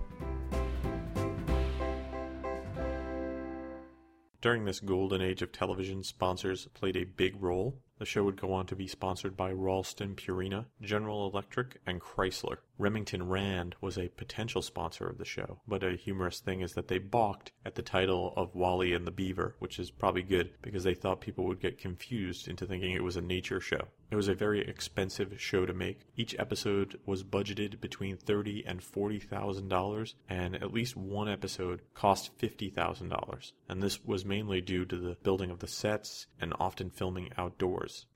During 4.40 4.64
this 4.64 4.80
golden 4.80 5.22
age 5.22 5.42
of 5.42 5.52
television, 5.52 6.02
sponsors 6.02 6.66
played 6.74 6.96
a 6.96 7.04
big 7.04 7.40
role. 7.40 7.78
The 7.98 8.04
show 8.04 8.24
would 8.24 8.40
go 8.40 8.52
on 8.52 8.66
to 8.66 8.76
be 8.76 8.86
sponsored 8.86 9.36
by 9.36 9.52
Ralston 9.52 10.16
Purina, 10.16 10.66
General 10.82 11.30
Electric, 11.30 11.80
and 11.86 12.00
Chrysler. 12.00 12.58
Remington 12.78 13.28
Rand 13.28 13.74
was 13.80 13.96
a 13.96 14.08
potential 14.08 14.60
sponsor 14.60 15.06
of 15.06 15.16
the 15.16 15.24
show, 15.24 15.60
but 15.66 15.82
a 15.82 15.96
humorous 15.96 16.40
thing 16.40 16.60
is 16.60 16.74
that 16.74 16.88
they 16.88 16.98
balked 16.98 17.52
at 17.64 17.74
the 17.74 17.82
title 17.82 18.34
of 18.36 18.54
Wally 18.54 18.92
and 18.92 19.06
the 19.06 19.10
Beaver, 19.10 19.56
which 19.60 19.78
is 19.78 19.90
probably 19.90 20.22
good 20.22 20.50
because 20.60 20.84
they 20.84 20.92
thought 20.92 21.22
people 21.22 21.46
would 21.46 21.60
get 21.60 21.78
confused 21.78 22.48
into 22.48 22.66
thinking 22.66 22.92
it 22.92 23.02
was 23.02 23.16
a 23.16 23.22
nature 23.22 23.60
show. 23.60 23.88
It 24.08 24.14
was 24.14 24.28
a 24.28 24.34
very 24.34 24.60
expensive 24.60 25.34
show 25.40 25.66
to 25.66 25.74
make. 25.74 26.06
Each 26.16 26.38
episode 26.38 26.98
was 27.04 27.24
budgeted 27.24 27.80
between 27.80 28.16
thirty 28.16 28.64
and 28.64 28.82
forty 28.82 29.18
thousand 29.18 29.68
dollars, 29.68 30.14
and 30.28 30.54
at 30.54 30.72
least 30.72 30.96
one 30.96 31.28
episode 31.28 31.82
cost 31.92 32.30
fifty 32.38 32.70
thousand 32.70 33.08
dollars. 33.08 33.52
And 33.68 33.82
this 33.82 34.04
was 34.04 34.24
mainly 34.24 34.60
due 34.60 34.84
to 34.84 34.96
the 34.96 35.16
building 35.24 35.50
of 35.50 35.58
the 35.58 35.66
sets 35.66 36.28
and 36.40 36.54
often 36.60 36.90
filming 36.90 37.30
outdoors. 37.36 38.06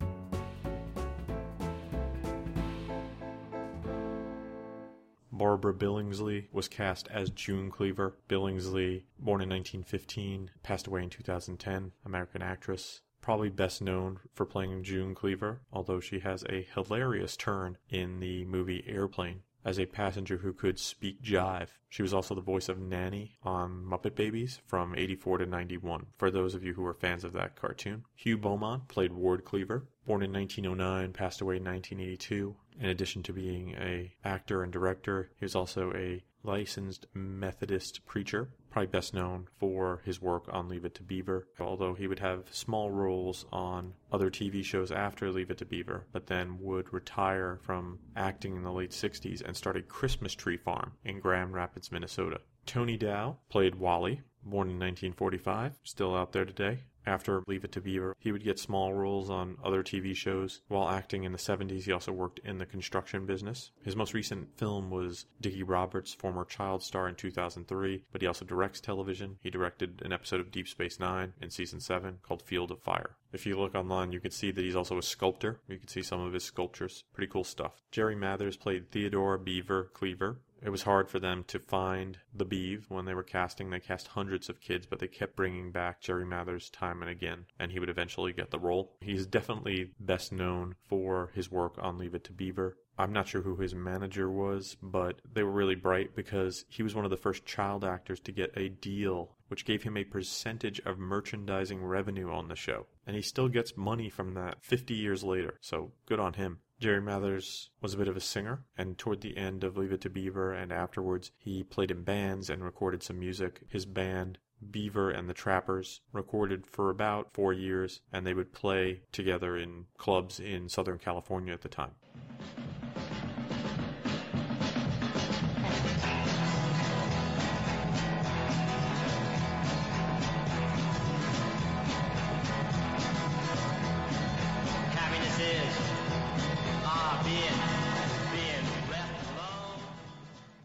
Barbara 5.32 5.72
Billingsley 5.72 6.48
was 6.52 6.68
cast 6.68 7.08
as 7.08 7.30
June 7.30 7.70
Cleaver. 7.70 8.16
Billingsley, 8.28 9.04
born 9.18 9.40
in 9.40 9.48
1915, 9.48 10.50
passed 10.62 10.86
away 10.86 11.02
in 11.02 11.08
2010, 11.08 11.92
American 12.04 12.42
actress. 12.42 13.00
Probably 13.20 13.50
best 13.50 13.82
known 13.82 14.20
for 14.32 14.46
playing 14.46 14.82
June 14.82 15.14
Cleaver, 15.14 15.60
although 15.72 16.00
she 16.00 16.20
has 16.20 16.44
a 16.44 16.66
hilarious 16.74 17.36
turn 17.36 17.78
in 17.88 18.20
the 18.20 18.44
movie 18.44 18.84
Airplane 18.86 19.42
as 19.64 19.78
a 19.78 19.86
passenger 19.86 20.38
who 20.38 20.52
could 20.52 20.78
speak 20.78 21.22
jive. 21.22 21.68
She 21.88 22.02
was 22.02 22.14
also 22.14 22.34
the 22.34 22.40
voice 22.40 22.68
of 22.68 22.78
Nanny 22.78 23.36
on 23.42 23.84
Muppet 23.84 24.14
Babies 24.14 24.60
from 24.66 24.94
84 24.94 25.38
to 25.38 25.46
91, 25.46 26.06
for 26.16 26.30
those 26.30 26.54
of 26.54 26.64
you 26.64 26.74
who 26.74 26.84
are 26.86 26.94
fans 26.94 27.24
of 27.24 27.32
that 27.32 27.56
cartoon. 27.56 28.04
Hugh 28.14 28.38
Beaumont 28.38 28.88
played 28.88 29.12
Ward 29.12 29.44
Cleaver, 29.44 29.86
born 30.06 30.22
in 30.22 30.32
1909, 30.32 31.12
passed 31.12 31.40
away 31.40 31.56
in 31.56 31.64
1982. 31.64 32.56
In 32.78 32.88
addition 32.88 33.22
to 33.24 33.32
being 33.32 33.74
a 33.74 34.14
actor 34.24 34.62
and 34.62 34.72
director, 34.72 35.30
he 35.38 35.44
was 35.44 35.54
also 35.54 35.92
a 35.94 36.22
licensed 36.42 37.06
Methodist 37.12 38.06
preacher, 38.06 38.48
probably 38.70 38.86
best 38.86 39.12
known 39.12 39.48
for 39.58 40.00
his 40.04 40.22
work 40.22 40.44
on 40.50 40.68
Leave 40.68 40.84
It 40.84 40.94
to 40.94 41.02
Beaver, 41.02 41.48
although 41.58 41.94
he 41.94 42.06
would 42.06 42.20
have 42.20 42.44
small 42.50 42.90
roles 42.90 43.44
on 43.52 43.94
other 44.12 44.30
TV 44.30 44.64
shows 44.64 44.92
after 44.92 45.30
Leave 45.30 45.50
It 45.50 45.58
to 45.58 45.64
Beaver, 45.64 46.06
but 46.12 46.26
then 46.26 46.58
would 46.60 46.92
retire 46.92 47.58
from 47.62 47.98
acting 48.16 48.56
in 48.56 48.62
the 48.62 48.72
late 48.72 48.92
60s 48.92 49.42
and 49.42 49.56
start 49.56 49.76
a 49.76 49.82
Christmas 49.82 50.34
tree 50.34 50.56
farm 50.56 50.92
in 51.04 51.20
Grand 51.20 51.52
Rapids, 51.52 51.90
Minnesota. 51.90 52.40
Tony 52.66 52.96
Dow 52.96 53.38
played 53.48 53.74
Wally, 53.74 54.20
born 54.44 54.68
in 54.68 54.78
1945, 54.78 55.80
still 55.82 56.14
out 56.14 56.32
there 56.32 56.44
today. 56.44 56.78
After 57.06 57.42
Leave 57.46 57.64
It 57.64 57.72
to 57.72 57.80
Beaver, 57.80 58.16
he 58.18 58.32
would 58.32 58.44
get 58.44 58.58
small 58.58 58.92
roles 58.92 59.30
on 59.30 59.56
other 59.64 59.82
TV 59.82 60.14
shows. 60.14 60.60
While 60.68 60.88
acting 60.88 61.24
in 61.24 61.32
the 61.32 61.38
70s, 61.38 61.84
he 61.84 61.92
also 61.92 62.12
worked 62.12 62.40
in 62.44 62.58
the 62.58 62.66
construction 62.66 63.26
business. 63.26 63.70
His 63.82 63.96
most 63.96 64.14
recent 64.14 64.56
film 64.58 64.90
was 64.90 65.26
Dickie 65.40 65.62
Roberts, 65.62 66.12
former 66.12 66.44
child 66.44 66.82
star 66.82 67.08
in 67.08 67.14
2003, 67.14 68.04
but 68.12 68.20
he 68.20 68.26
also 68.26 68.44
directs 68.44 68.80
television. 68.80 69.38
He 69.40 69.50
directed 69.50 70.02
an 70.04 70.12
episode 70.12 70.40
of 70.40 70.50
Deep 70.50 70.68
Space 70.68 71.00
Nine 71.00 71.32
in 71.40 71.50
season 71.50 71.80
7 71.80 72.18
called 72.22 72.42
Field 72.42 72.70
of 72.70 72.82
Fire. 72.82 73.16
If 73.32 73.46
you 73.46 73.58
look 73.58 73.74
online, 73.74 74.12
you 74.12 74.20
can 74.20 74.32
see 74.32 74.50
that 74.50 74.64
he's 74.64 74.76
also 74.76 74.98
a 74.98 75.02
sculptor. 75.02 75.60
You 75.68 75.78
can 75.78 75.88
see 75.88 76.02
some 76.02 76.20
of 76.20 76.32
his 76.32 76.44
sculptures. 76.44 77.04
Pretty 77.14 77.30
cool 77.30 77.44
stuff. 77.44 77.80
Jerry 77.90 78.16
Mathers 78.16 78.56
played 78.56 78.90
Theodore 78.90 79.38
Beaver 79.38 79.90
Cleaver. 79.94 80.40
It 80.62 80.70
was 80.70 80.82
hard 80.82 81.08
for 81.08 81.18
them 81.18 81.44
to 81.44 81.58
find 81.58 82.18
the 82.34 82.44
Beeve 82.44 82.86
when 82.88 83.06
they 83.06 83.14
were 83.14 83.22
casting. 83.22 83.70
They 83.70 83.80
cast 83.80 84.08
hundreds 84.08 84.48
of 84.48 84.60
kids, 84.60 84.86
but 84.86 84.98
they 84.98 85.08
kept 85.08 85.36
bringing 85.36 85.72
back 85.72 86.00
Jerry 86.00 86.26
Mathers 86.26 86.68
time 86.68 87.00
and 87.00 87.10
again, 87.10 87.46
and 87.58 87.72
he 87.72 87.78
would 87.78 87.88
eventually 87.88 88.32
get 88.32 88.50
the 88.50 88.58
role. 88.58 88.96
He's 89.00 89.26
definitely 89.26 89.92
best 89.98 90.32
known 90.32 90.74
for 90.86 91.30
his 91.34 91.50
work 91.50 91.76
on 91.78 91.96
Leave 91.96 92.14
It 92.14 92.24
to 92.24 92.32
Beaver. 92.32 92.76
I'm 92.98 93.12
not 93.14 93.28
sure 93.28 93.40
who 93.40 93.56
his 93.56 93.74
manager 93.74 94.30
was, 94.30 94.76
but 94.82 95.22
they 95.32 95.42
were 95.42 95.50
really 95.50 95.74
bright 95.74 96.14
because 96.14 96.66
he 96.68 96.82
was 96.82 96.94
one 96.94 97.06
of 97.06 97.10
the 97.10 97.16
first 97.16 97.46
child 97.46 97.82
actors 97.82 98.20
to 98.20 98.32
get 98.32 98.52
a 98.54 98.68
deal 98.68 99.36
which 99.48 99.64
gave 99.64 99.82
him 99.82 99.96
a 99.96 100.04
percentage 100.04 100.80
of 100.86 100.98
merchandising 100.98 101.82
revenue 101.82 102.30
on 102.30 102.48
the 102.48 102.54
show. 102.54 102.86
And 103.06 103.16
he 103.16 103.22
still 103.22 103.48
gets 103.48 103.76
money 103.76 104.08
from 104.08 104.34
that 104.34 104.62
50 104.62 104.94
years 104.94 105.24
later, 105.24 105.58
so 105.60 105.92
good 106.06 106.20
on 106.20 106.34
him. 106.34 106.60
Jerry 106.80 107.02
Mathers 107.02 107.68
was 107.82 107.92
a 107.92 107.98
bit 107.98 108.08
of 108.08 108.16
a 108.16 108.20
singer, 108.20 108.64
and 108.78 108.96
toward 108.96 109.20
the 109.20 109.36
end 109.36 109.64
of 109.64 109.76
Leave 109.76 109.92
It 109.92 110.00
to 110.00 110.08
Beaver 110.08 110.54
and 110.54 110.72
afterwards, 110.72 111.30
he 111.36 111.62
played 111.62 111.90
in 111.90 112.04
bands 112.04 112.48
and 112.48 112.64
recorded 112.64 113.02
some 113.02 113.18
music. 113.18 113.60
His 113.68 113.84
band, 113.84 114.38
Beaver 114.70 115.10
and 115.10 115.28
the 115.28 115.34
Trappers, 115.34 116.00
recorded 116.10 116.66
for 116.66 116.88
about 116.88 117.34
four 117.34 117.52
years, 117.52 118.00
and 118.10 118.26
they 118.26 118.32
would 118.32 118.54
play 118.54 119.02
together 119.12 119.58
in 119.58 119.88
clubs 119.98 120.40
in 120.40 120.70
Southern 120.70 120.98
California 120.98 121.52
at 121.52 121.60
the 121.60 121.68
time. 121.68 121.92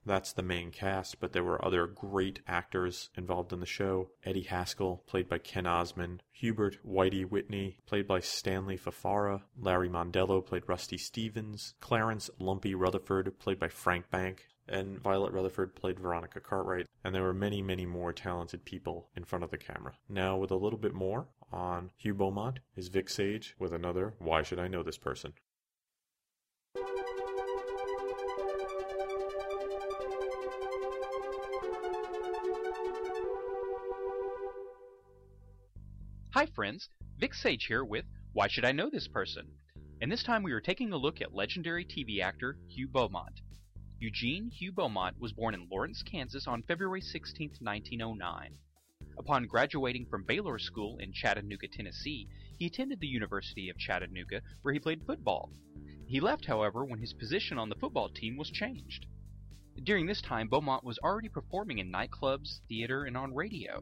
That's 0.05 0.33
the 0.33 0.43
main 0.43 0.71
cast, 0.71 1.19
but 1.19 1.33
there 1.33 1.43
were 1.43 1.63
other 1.65 1.87
great 1.87 2.41
actors 2.47 3.09
involved 3.15 3.51
in 3.51 3.59
the 3.59 3.65
show. 3.65 4.11
Eddie 4.23 4.43
Haskell, 4.43 5.03
played 5.07 5.27
by 5.27 5.39
Ken 5.39 5.65
Osmond. 5.65 6.21
Hubert 6.31 6.77
Whitey 6.85 7.27
Whitney, 7.27 7.79
played 7.87 8.07
by 8.07 8.19
Stanley 8.19 8.77
Fafara. 8.77 9.41
Larry 9.57 9.89
Mondello, 9.89 10.45
played 10.45 10.63
Rusty 10.67 10.97
Stevens. 10.97 11.73
Clarence 11.79 12.29
Lumpy 12.39 12.75
Rutherford, 12.75 13.39
played 13.39 13.59
by 13.59 13.67
Frank 13.67 14.09
Bank. 14.11 14.47
And 14.67 14.99
Violet 14.99 15.31
Rutherford 15.31 15.75
played 15.75 15.99
Veronica 15.99 16.39
Cartwright. 16.39 16.87
And 17.03 17.13
there 17.13 17.23
were 17.23 17.33
many, 17.33 17.61
many 17.61 17.85
more 17.85 18.13
talented 18.13 18.65
people 18.65 19.09
in 19.15 19.23
front 19.23 19.43
of 19.43 19.51
the 19.51 19.57
camera. 19.57 19.93
Now, 20.09 20.37
with 20.37 20.51
a 20.51 20.55
little 20.55 20.79
bit 20.79 20.93
more 20.93 21.27
on 21.51 21.91
Hugh 21.97 22.15
Beaumont, 22.15 22.59
is 22.75 22.89
Vic 22.89 23.09
Sage 23.09 23.55
with 23.59 23.71
another 23.71 24.15
Why 24.19 24.41
Should 24.43 24.59
I 24.59 24.67
Know 24.67 24.83
This 24.83 24.97
Person? 24.97 25.33
Hi, 36.35 36.47
friends. 36.47 36.89
Vic 37.17 37.33
Sage 37.33 37.63
here 37.67 37.85
with 37.85 38.03
Why 38.33 38.49
Should 38.49 38.65
I 38.65 38.73
Know 38.73 38.89
This 38.89 39.07
Person? 39.07 39.47
and 40.01 40.11
this 40.11 40.21
time 40.21 40.43
we 40.43 40.51
are 40.51 40.59
taking 40.59 40.91
a 40.91 40.97
look 40.97 41.21
at 41.21 41.33
legendary 41.33 41.85
TV 41.85 42.19
actor 42.19 42.57
Hugh 42.67 42.89
Beaumont. 42.89 43.39
Eugene 43.99 44.49
Hugh 44.49 44.73
Beaumont 44.73 45.17
was 45.17 45.31
born 45.31 45.53
in 45.53 45.69
Lawrence, 45.71 46.03
Kansas 46.03 46.45
on 46.45 46.61
February 46.63 46.99
16, 46.99 47.51
1909. 47.61 48.57
Upon 49.17 49.47
graduating 49.47 50.07
from 50.07 50.25
Baylor 50.25 50.59
School 50.59 50.97
in 50.97 51.13
Chattanooga, 51.13 51.69
Tennessee, 51.69 52.27
he 52.59 52.65
attended 52.65 52.99
the 52.99 53.07
University 53.07 53.69
of 53.69 53.77
Chattanooga 53.77 54.41
where 54.61 54.73
he 54.73 54.79
played 54.81 55.05
football. 55.05 55.53
He 56.05 56.19
left, 56.19 56.43
however, 56.43 56.83
when 56.83 56.99
his 56.99 57.13
position 57.13 57.57
on 57.57 57.69
the 57.69 57.75
football 57.75 58.09
team 58.09 58.35
was 58.35 58.51
changed. 58.51 59.05
During 59.81 60.05
this 60.05 60.21
time, 60.21 60.49
Beaumont 60.49 60.83
was 60.83 60.99
already 60.99 61.29
performing 61.29 61.77
in 61.77 61.93
nightclubs, 61.93 62.59
theater, 62.67 63.05
and 63.05 63.15
on 63.15 63.33
radio. 63.33 63.81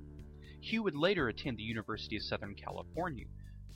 Hugh 0.65 0.83
would 0.83 0.95
later 0.95 1.27
attend 1.27 1.57
the 1.57 1.63
University 1.63 2.15
of 2.15 2.23
Southern 2.23 2.55
California, 2.55 3.25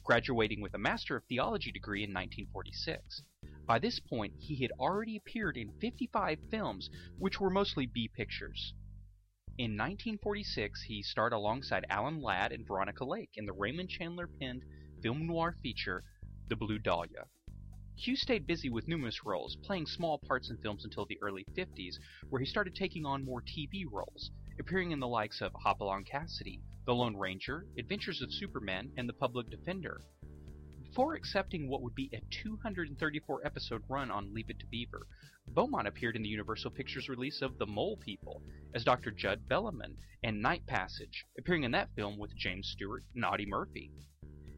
graduating 0.05 0.61
with 0.61 0.73
a 0.73 0.77
Master 0.77 1.17
of 1.17 1.25
Theology 1.25 1.69
degree 1.69 2.01
in 2.01 2.13
1946. 2.13 3.23
By 3.65 3.77
this 3.77 3.99
point, 3.99 4.35
he 4.39 4.61
had 4.61 4.71
already 4.79 5.17
appeared 5.17 5.57
in 5.57 5.73
55 5.81 6.39
films, 6.49 6.89
which 7.19 7.41
were 7.41 7.49
mostly 7.49 7.87
B 7.87 8.07
pictures. 8.07 8.73
In 9.57 9.71
1946, 9.71 10.83
he 10.83 11.03
starred 11.03 11.33
alongside 11.33 11.85
Alan 11.89 12.21
Ladd 12.21 12.53
and 12.53 12.65
Veronica 12.65 13.03
Lake 13.03 13.31
in 13.35 13.45
the 13.45 13.51
Raymond 13.51 13.89
Chandler 13.89 14.29
penned 14.39 14.63
film 15.03 15.27
noir 15.27 15.57
feature, 15.61 16.05
The 16.47 16.55
Blue 16.55 16.79
Dahlia. 16.79 17.25
Hugh 17.97 18.15
stayed 18.15 18.47
busy 18.47 18.69
with 18.69 18.87
numerous 18.87 19.25
roles, 19.25 19.57
playing 19.57 19.87
small 19.87 20.19
parts 20.19 20.49
in 20.49 20.57
films 20.59 20.85
until 20.85 21.05
the 21.05 21.19
early 21.21 21.43
50s, 21.53 21.95
where 22.29 22.39
he 22.39 22.45
started 22.45 22.75
taking 22.75 23.05
on 23.05 23.25
more 23.25 23.41
TV 23.41 23.83
roles, 23.91 24.31
appearing 24.57 24.91
in 24.91 25.01
the 25.01 25.07
likes 25.07 25.41
of 25.41 25.51
Hopalong 25.53 26.05
Cassidy, 26.05 26.61
The 26.87 26.95
Lone 26.95 27.17
Ranger, 27.17 27.65
Adventures 27.77 28.21
of 28.21 28.31
Superman, 28.31 28.93
and 28.95 29.09
The 29.09 29.13
Public 29.13 29.49
Defender. 29.49 30.03
Before 30.81 31.15
accepting 31.15 31.67
what 31.67 31.81
would 31.81 31.95
be 31.95 32.09
a 32.13 32.21
234 32.41 33.45
episode 33.45 33.83
run 33.89 34.09
on 34.09 34.33
Leave 34.33 34.49
It 34.49 34.57
to 34.59 34.65
Beaver, 34.67 35.05
Beaumont 35.49 35.85
appeared 35.85 36.15
in 36.15 36.21
the 36.21 36.29
Universal 36.29 36.71
Pictures 36.71 37.09
release 37.09 37.41
of 37.41 37.57
The 37.57 37.65
Mole 37.65 37.97
People 37.97 38.41
as 38.73 38.85
Dr. 38.85 39.11
Judd 39.11 39.49
Bellamy 39.49 39.97
and 40.23 40.41
Night 40.41 40.65
Passage, 40.65 41.25
appearing 41.37 41.63
in 41.63 41.71
that 41.71 41.93
film 41.93 42.17
with 42.17 42.37
James 42.37 42.69
Stewart 42.69 43.03
and 43.13 43.25
Audie 43.25 43.45
Murphy. 43.45 43.91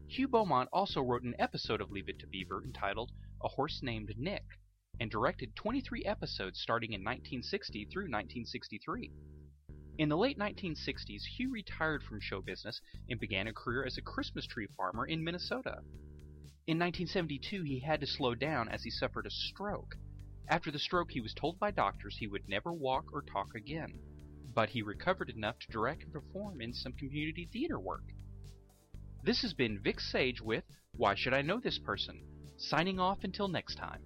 Hugh 0.07 0.27
Beaumont 0.27 0.69
also 0.71 1.01
wrote 1.01 1.24
an 1.24 1.33
episode 1.39 1.81
of 1.81 1.89
Leave 1.89 2.09
It 2.09 2.19
to 2.19 2.27
Beaver 2.27 2.63
entitled 2.63 3.12
A 3.43 3.48
Horse 3.48 3.81
Named 3.81 4.13
Nick 4.19 4.45
and 5.00 5.09
directed 5.09 5.55
23 5.55 6.05
episodes 6.05 6.59
starting 6.59 6.93
in 6.93 7.01
1960 7.01 7.86
through 7.86 8.03
1963. 8.03 9.12
In 9.99 10.07
the 10.07 10.15
late 10.15 10.39
1960s, 10.39 11.23
Hugh 11.35 11.51
retired 11.51 12.03
from 12.03 12.21
show 12.21 12.41
business 12.41 12.79
and 13.09 13.19
began 13.19 13.47
a 13.47 13.53
career 13.53 13.83
as 13.83 13.97
a 13.97 14.01
Christmas 14.01 14.45
tree 14.45 14.67
farmer 14.77 15.05
in 15.05 15.21
Minnesota. 15.21 15.81
In 16.67 16.79
1972, 16.79 17.63
he 17.63 17.81
had 17.81 17.99
to 17.99 18.07
slow 18.07 18.33
down 18.33 18.69
as 18.69 18.81
he 18.81 18.91
suffered 18.91 19.25
a 19.25 19.29
stroke. 19.29 19.95
After 20.47 20.71
the 20.71 20.79
stroke, 20.79 21.11
he 21.11 21.19
was 21.19 21.33
told 21.33 21.59
by 21.59 21.71
doctors 21.71 22.15
he 22.17 22.27
would 22.27 22.47
never 22.47 22.71
walk 22.71 23.07
or 23.11 23.23
talk 23.23 23.53
again, 23.53 23.99
but 24.55 24.69
he 24.69 24.81
recovered 24.81 25.31
enough 25.31 25.59
to 25.59 25.67
direct 25.69 26.05
and 26.05 26.13
perform 26.13 26.61
in 26.61 26.71
some 26.71 26.93
community 26.93 27.49
theater 27.51 27.77
work. 27.77 28.05
This 29.21 29.41
has 29.41 29.53
been 29.53 29.83
Vic 29.83 29.99
Sage 29.99 30.39
with 30.39 30.63
Why 30.93 31.13
Should 31.13 31.33
I 31.33 31.41
Know 31.41 31.59
This 31.59 31.77
Person? 31.77 32.23
Signing 32.55 33.01
off 33.01 33.25
until 33.25 33.49
next 33.49 33.75
time. 33.75 33.99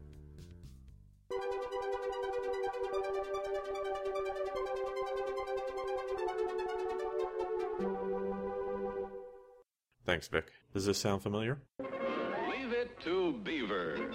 Thanks, 10.05 10.27
Vic. 10.27 10.51
Does 10.74 10.86
this 10.86 10.98
sound 10.98 11.22
familiar? 11.22 11.60
Leave 11.79 12.74
it 12.74 13.00
to 13.01 13.33
Beaver. 13.43 14.12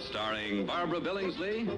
Starring 0.00 0.66
Barbara 0.66 1.00
Billingsley, 1.00 1.68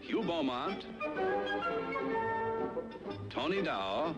Hugh 0.00 0.22
Beaumont, 0.22 0.86
Tony 3.30 3.62
Dow, 3.62 4.14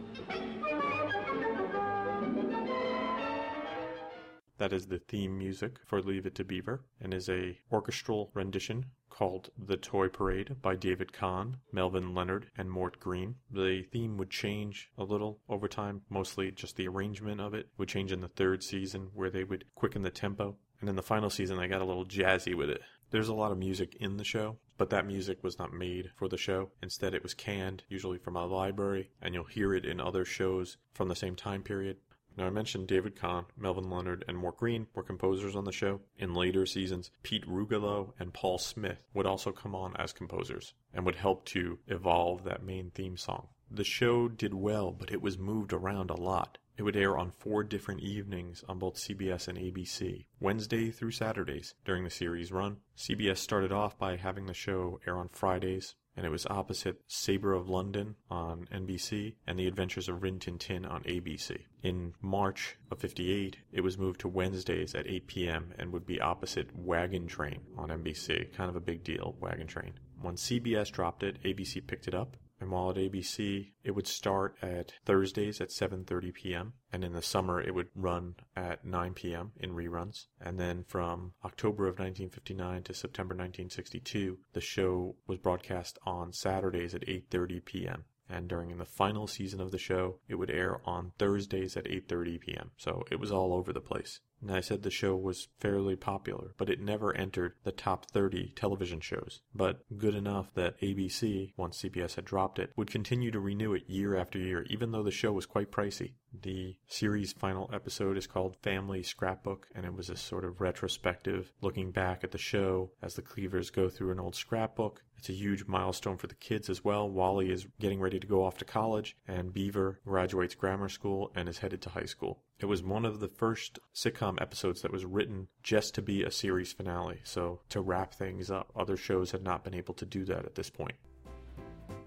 That 4.59 4.73
is 4.73 4.87
the 4.87 4.99
theme 4.99 5.37
music 5.37 5.79
for 5.85 6.01
Leave 6.01 6.25
It 6.25 6.35
to 6.37 6.45
Beaver 6.45 6.81
and 7.03 7.13
is 7.13 7.29
a 7.29 7.59
orchestral 7.71 8.31
rendition 8.33 8.87
called 9.17 9.49
The 9.57 9.79
Toy 9.79 10.09
Parade 10.09 10.57
by 10.61 10.77
David 10.77 11.11
Kahn, 11.11 11.57
Melvin 11.73 12.15
Leonard, 12.15 12.51
and 12.59 12.71
Mort 12.71 13.01
Greene. 13.01 13.37
The 13.51 13.83
theme 13.91 14.19
would 14.19 14.29
change 14.29 14.91
a 14.99 15.05
little 15.05 15.41
over 15.49 15.69
time, 15.69 16.03
mostly 16.11 16.51
just 16.51 16.77
the 16.77 16.87
arrangement 16.87 17.41
of 17.41 17.55
it 17.55 17.71
would 17.79 17.89
change 17.89 18.13
in 18.13 18.21
the 18.21 18.29
third 18.29 18.63
season 18.63 19.09
where 19.15 19.31
they 19.31 19.43
would 19.43 19.65
quicken 19.75 20.03
the 20.03 20.11
tempo. 20.11 20.57
And 20.81 20.91
in 20.91 20.97
the 20.97 21.03
final 21.03 21.31
season, 21.31 21.57
they 21.57 21.67
got 21.67 21.81
a 21.81 21.87
little 21.87 22.05
jazzy 22.05 22.55
with 22.55 22.69
it. 22.69 22.83
There's 23.11 23.29
a 23.29 23.35
lot 23.35 23.53
of 23.53 23.59
music 23.59 23.97
in 23.99 24.19
the 24.19 24.25
show, 24.25 24.59
but 24.77 24.91
that 24.91 25.07
music 25.07 25.43
was 25.43 25.59
not 25.59 25.73
made 25.73 26.11
for 26.15 26.29
the 26.29 26.37
show. 26.37 26.71
Instead, 26.83 27.15
it 27.15 27.23
was 27.23 27.33
canned, 27.33 27.85
usually 27.89 28.19
from 28.19 28.37
a 28.37 28.45
library, 28.45 29.11
and 29.23 29.33
you'll 29.33 29.45
hear 29.45 29.73
it 29.73 29.87
in 29.87 29.99
other 29.99 30.27
shows 30.27 30.77
from 30.93 31.09
the 31.09 31.17
same 31.17 31.37
time 31.37 31.63
period. 31.63 31.97
Now, 32.37 32.47
I 32.47 32.51
mentioned 32.51 32.87
David 32.87 33.17
Kahn, 33.17 33.47
Melvin 33.57 33.89
Leonard, 33.89 34.25
and 34.29 34.37
Mort 34.37 34.59
Greene 34.59 34.89
were 34.95 35.03
composers 35.03 35.57
on 35.57 35.65
the 35.65 35.73
show. 35.73 36.01
In 36.19 36.35
later 36.35 36.67
seasons, 36.67 37.11
Pete 37.23 37.47
Rugolo 37.49 38.13
and 38.19 38.35
Paul 38.35 38.59
Smith 38.59 39.09
would 39.15 39.25
also 39.27 39.53
come 39.53 39.75
on 39.75 39.97
as 39.97 40.13
composers 40.13 40.75
and 40.93 41.07
would 41.07 41.17
help 41.17 41.47
to 41.47 41.79
evolve 41.87 42.45
that 42.45 42.63
main 42.63 42.91
theme 42.91 43.17
song. 43.17 43.49
The 43.71 43.85
show 43.85 44.29
did 44.29 44.53
well, 44.53 44.93
but 44.93 45.11
it 45.11 45.23
was 45.23 45.39
moved 45.39 45.73
around 45.73 46.11
a 46.11 46.15
lot. 46.15 46.59
It 46.77 46.83
would 46.83 46.95
air 46.95 47.17
on 47.17 47.31
four 47.31 47.65
different 47.65 48.01
evenings 48.01 48.63
on 48.69 48.79
both 48.79 48.97
CBS 48.97 49.49
and 49.49 49.57
ABC, 49.57 50.27
Wednesday 50.39 50.91
through 50.91 51.13
Saturdays 51.13 51.75
during 51.87 52.05
the 52.05 52.11
series 52.11 52.53
run. 52.53 52.77
CBS 52.97 53.39
started 53.39 53.73
off 53.73 53.99
by 53.99 54.17
having 54.17 54.45
the 54.45 54.53
show 54.53 55.01
air 55.07 55.17
on 55.17 55.31
Fridays, 55.31 55.95
and 56.17 56.25
it 56.25 56.31
was 56.31 56.47
opposite 56.47 57.01
Sabre 57.07 57.53
of 57.53 57.69
London 57.69 58.17
on 58.31 58.67
NBC 58.73 59.35
and 59.47 59.59
The 59.59 59.67
Adventures 59.67 60.09
of 60.09 60.23
Rin 60.23 60.39
Tin 60.39 60.59
Tin 60.59 60.85
on 60.87 61.03
ABC. 61.03 61.59
In 61.83 62.15
March 62.21 62.77
of 62.91 62.99
58, 62.99 63.59
it 63.73 63.83
was 63.83 63.99
moved 63.99 64.21
to 64.21 64.29
Wednesdays 64.29 64.95
at 64.95 65.07
8 65.07 65.27
p.m. 65.27 65.75
and 65.79 65.93
would 65.93 66.07
be 66.07 66.21
opposite 66.21 66.75
Wagon 66.75 67.27
Train 67.27 67.61
on 67.77 67.91
NBC. 67.91 68.53
Kind 68.55 68.71
of 68.71 68.77
a 68.77 68.81
big 68.81 69.05
deal, 69.05 69.37
Wagon 69.41 69.67
Train. 69.67 69.93
When 70.21 70.37
CBS 70.37 70.91
dropped 70.91 71.23
it, 71.23 71.43
ABC 71.43 71.87
picked 71.87 72.09
it 72.09 72.15
up 72.15 72.37
and 72.59 72.71
while 72.71 72.89
at 72.91 72.97
ABC, 72.97 73.73
it 73.85 73.91
would 73.91 74.07
start 74.07 74.57
at 74.63 74.95
Thursdays 75.05 75.61
at 75.61 75.69
7:30 75.69 76.33
p.m. 76.33 76.73
and 76.91 77.05
in 77.05 77.13
the 77.13 77.21
summer 77.21 77.61
it 77.61 77.75
would 77.75 77.89
run 77.95 78.37
at 78.57 78.85
9 78.85 79.13
p.m. 79.13 79.53
in 79.57 79.73
reruns. 79.73 80.27
And 80.41 80.59
then 80.59 80.85
from 80.85 81.35
October 81.45 81.85
of 81.85 81.99
1959 81.99 82.83
to 82.85 82.95
September 82.95 83.35
1962, 83.35 84.39
the 84.55 84.61
show 84.61 85.17
was 85.27 85.39
broadcast 85.39 85.99
on 86.07 86.33
Saturdays 86.33 86.95
at 86.95 87.07
8:30 87.07 87.65
p.m. 87.65 88.05
And 88.29 88.49
during 88.49 88.77
the 88.77 88.85
final 88.85 89.27
season 89.27 89.61
of 89.61 89.71
the 89.71 89.79
show, 89.79 90.19
it 90.29 90.35
would 90.35 90.51
air 90.51 90.81
on 90.85 91.13
Thursdays 91.19 91.77
at 91.77 91.85
8:30 91.85 92.41
p.m. 92.41 92.71
So 92.77 93.05
it 93.11 93.21
was 93.21 93.31
all 93.31 93.53
over 93.53 93.73
the 93.73 93.81
place. 93.81 94.21
And 94.43 94.51
I 94.51 94.61
said 94.61 94.83
the 94.83 94.91
show 94.91 95.17
was 95.17 95.49
fairly 95.61 95.97
popular, 95.97 96.53
but 96.59 96.69
it 96.69 96.79
never 96.79 97.17
entered 97.17 97.55
the 97.65 97.73
top 97.73 98.11
30 98.11 98.53
television 98.55 99.01
shows. 99.01 99.41
But 99.55 99.81
good 99.97 100.15
enough 100.15 100.53
that 100.55 100.79
ABC, 100.81 101.55
once 101.57 101.83
CBS 101.83 102.17
had 102.17 102.27
dropped 102.27 102.59
it, 102.59 102.73
would 102.77 102.91
continue 102.91 103.31
to 103.31 103.41
renew 103.41 103.73
it 103.73 103.89
year 103.89 104.15
after 104.15 104.39
year, 104.39 104.67
even 104.69 104.91
though 104.91 105.03
the 105.03 105.11
show 105.11 105.33
was 105.33 105.47
quite 105.47 105.73
pricey. 105.73 106.13
The 106.33 106.77
series' 106.87 107.33
final 107.33 107.71
episode 107.73 108.19
is 108.19 108.27
called 108.27 108.57
Family 108.63 109.03
Scrapbook, 109.03 109.69
and 109.75 109.87
it 109.87 109.95
was 109.95 110.11
a 110.11 110.17
sort 110.17 110.45
of 110.45 110.61
retrospective 110.61 111.53
looking 111.63 111.91
back 111.91 112.23
at 112.23 112.33
the 112.33 112.39
show 112.39 112.91
as 113.01 113.15
the 113.15 113.23
Cleavers 113.23 113.71
go 113.71 113.89
through 113.89 114.13
an 114.13 114.21
old 114.21 114.35
scrapbook. 114.35 115.03
It's 115.19 115.29
a 115.29 115.33
huge 115.33 115.67
milestone 115.67 116.17
for 116.17 116.27
the 116.27 116.35
kids 116.35 116.69
as 116.69 116.85
well. 116.85 117.09
Wally 117.09 117.51
is 117.51 117.67
getting 117.81 118.01
ready 118.01 118.21
to 118.21 118.27
go 118.27 118.45
off 118.45 118.59
to 118.59 118.65
college, 118.65 119.17
and 119.27 119.53
Beaver 119.53 120.01
graduates 120.07 120.55
grammar 120.55 120.89
school 120.89 121.33
and 121.35 121.49
is 121.49 121.59
headed 121.59 121.81
to 121.83 121.91
high 121.91 122.05
school. 122.05 122.43
It 122.59 122.67
was 122.67 122.83
one 122.83 123.05
of 123.05 123.21
the 123.21 123.29
first 123.29 123.79
sitcom 123.95 124.41
episodes 124.41 124.83
that 124.83 124.93
was 124.93 125.05
written 125.05 125.49
just 125.63 125.95
to 125.95 126.03
be 126.03 126.23
a 126.23 126.31
series 126.31 126.73
finale, 126.73 127.21
so 127.25 127.61
to 127.71 127.81
wrap 127.81 128.15
things 128.15 128.51
up. 128.51 128.71
Other 128.77 128.97
shows 128.97 129.31
had 129.31 129.43
not 129.43 129.65
been 129.65 129.75
able 129.75 129.95
to 129.95 130.07
do 130.07 130.25
that 130.27 130.45
at 130.45 130.55
this 130.55 130.71
point. 130.71 130.97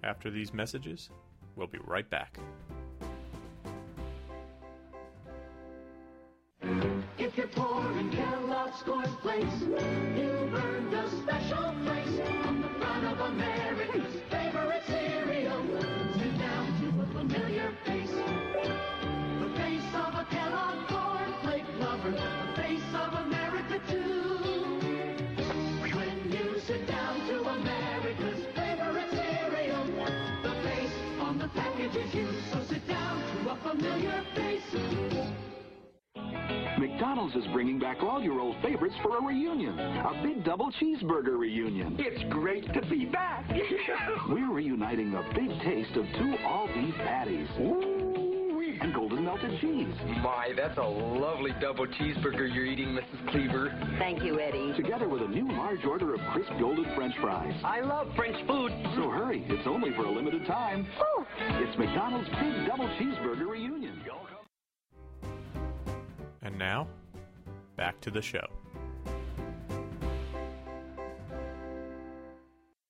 After 0.04 0.30
these 0.30 0.54
messages, 0.54 1.10
we'll 1.56 1.68
be 1.68 1.80
right 1.86 2.10
back. 2.10 2.38
If 7.18 7.38
you're 7.38 7.48
pouring 7.48 8.10
Kellogg's 8.12 8.82
Corn 8.84 9.06
Flakes, 9.22 9.62
you've 9.62 10.54
earned 10.54 10.94
a 10.94 11.10
special 11.10 11.49
McDonald's 37.00 37.34
is 37.34 37.46
bringing 37.54 37.80
back 37.80 38.04
all 38.04 38.22
your 38.22 38.42
old 38.42 38.58
favorites 38.62 38.96
for 39.02 39.20
a 39.20 39.22
reunion. 39.22 39.80
A 39.80 40.22
big 40.22 40.44
double 40.44 40.70
cheeseburger 40.82 41.40
reunion. 41.40 41.96
It's 41.98 42.22
great 42.30 42.66
to 42.74 42.82
be 42.88 43.06
back. 43.06 43.50
We're 44.30 44.52
reuniting 44.52 45.14
the 45.14 45.24
big 45.34 45.48
taste 45.62 45.96
of 45.96 46.04
two 46.18 46.36
all-beef 46.46 46.94
patties. 46.96 47.48
Ooh, 47.62 48.62
And 48.82 48.94
golden 48.94 49.24
melted 49.24 49.62
cheese. 49.62 49.88
My, 50.22 50.52
that's 50.58 50.78
a 50.78 50.84
lovely 50.84 51.52
double 51.62 51.88
cheeseburger 51.88 52.54
you're 52.54 52.66
eating, 52.66 52.90
Mrs. 52.90 53.32
Cleaver. 53.32 53.96
Thank 53.98 54.22
you, 54.22 54.42
Eddie. 54.42 54.74
Together 54.76 55.08
with 55.08 55.22
a 55.22 55.28
new 55.30 55.50
large 55.54 55.86
order 55.86 56.14
of 56.14 56.20
crisp 56.34 56.52
golden 56.60 56.84
french 56.96 57.16
fries. 57.22 57.56
I 57.64 57.80
love 57.80 58.08
French 58.18 58.46
food. 58.46 58.74
So 58.96 59.10
hurry, 59.10 59.46
it's 59.48 59.66
only 59.66 59.92
for 59.96 60.04
a 60.04 60.12
limited 60.12 60.46
time. 60.46 60.86
Oh. 61.00 61.26
It's 61.40 61.78
McDonald's 61.78 62.28
Big 62.28 62.68
Double 62.68 62.90
Cheeseburger 63.00 63.48
Reunion. 63.48 63.99
And 66.50 66.58
now, 66.58 66.88
back 67.78 68.02
to 68.02 68.10
the 68.10 68.24
show. 68.24 68.48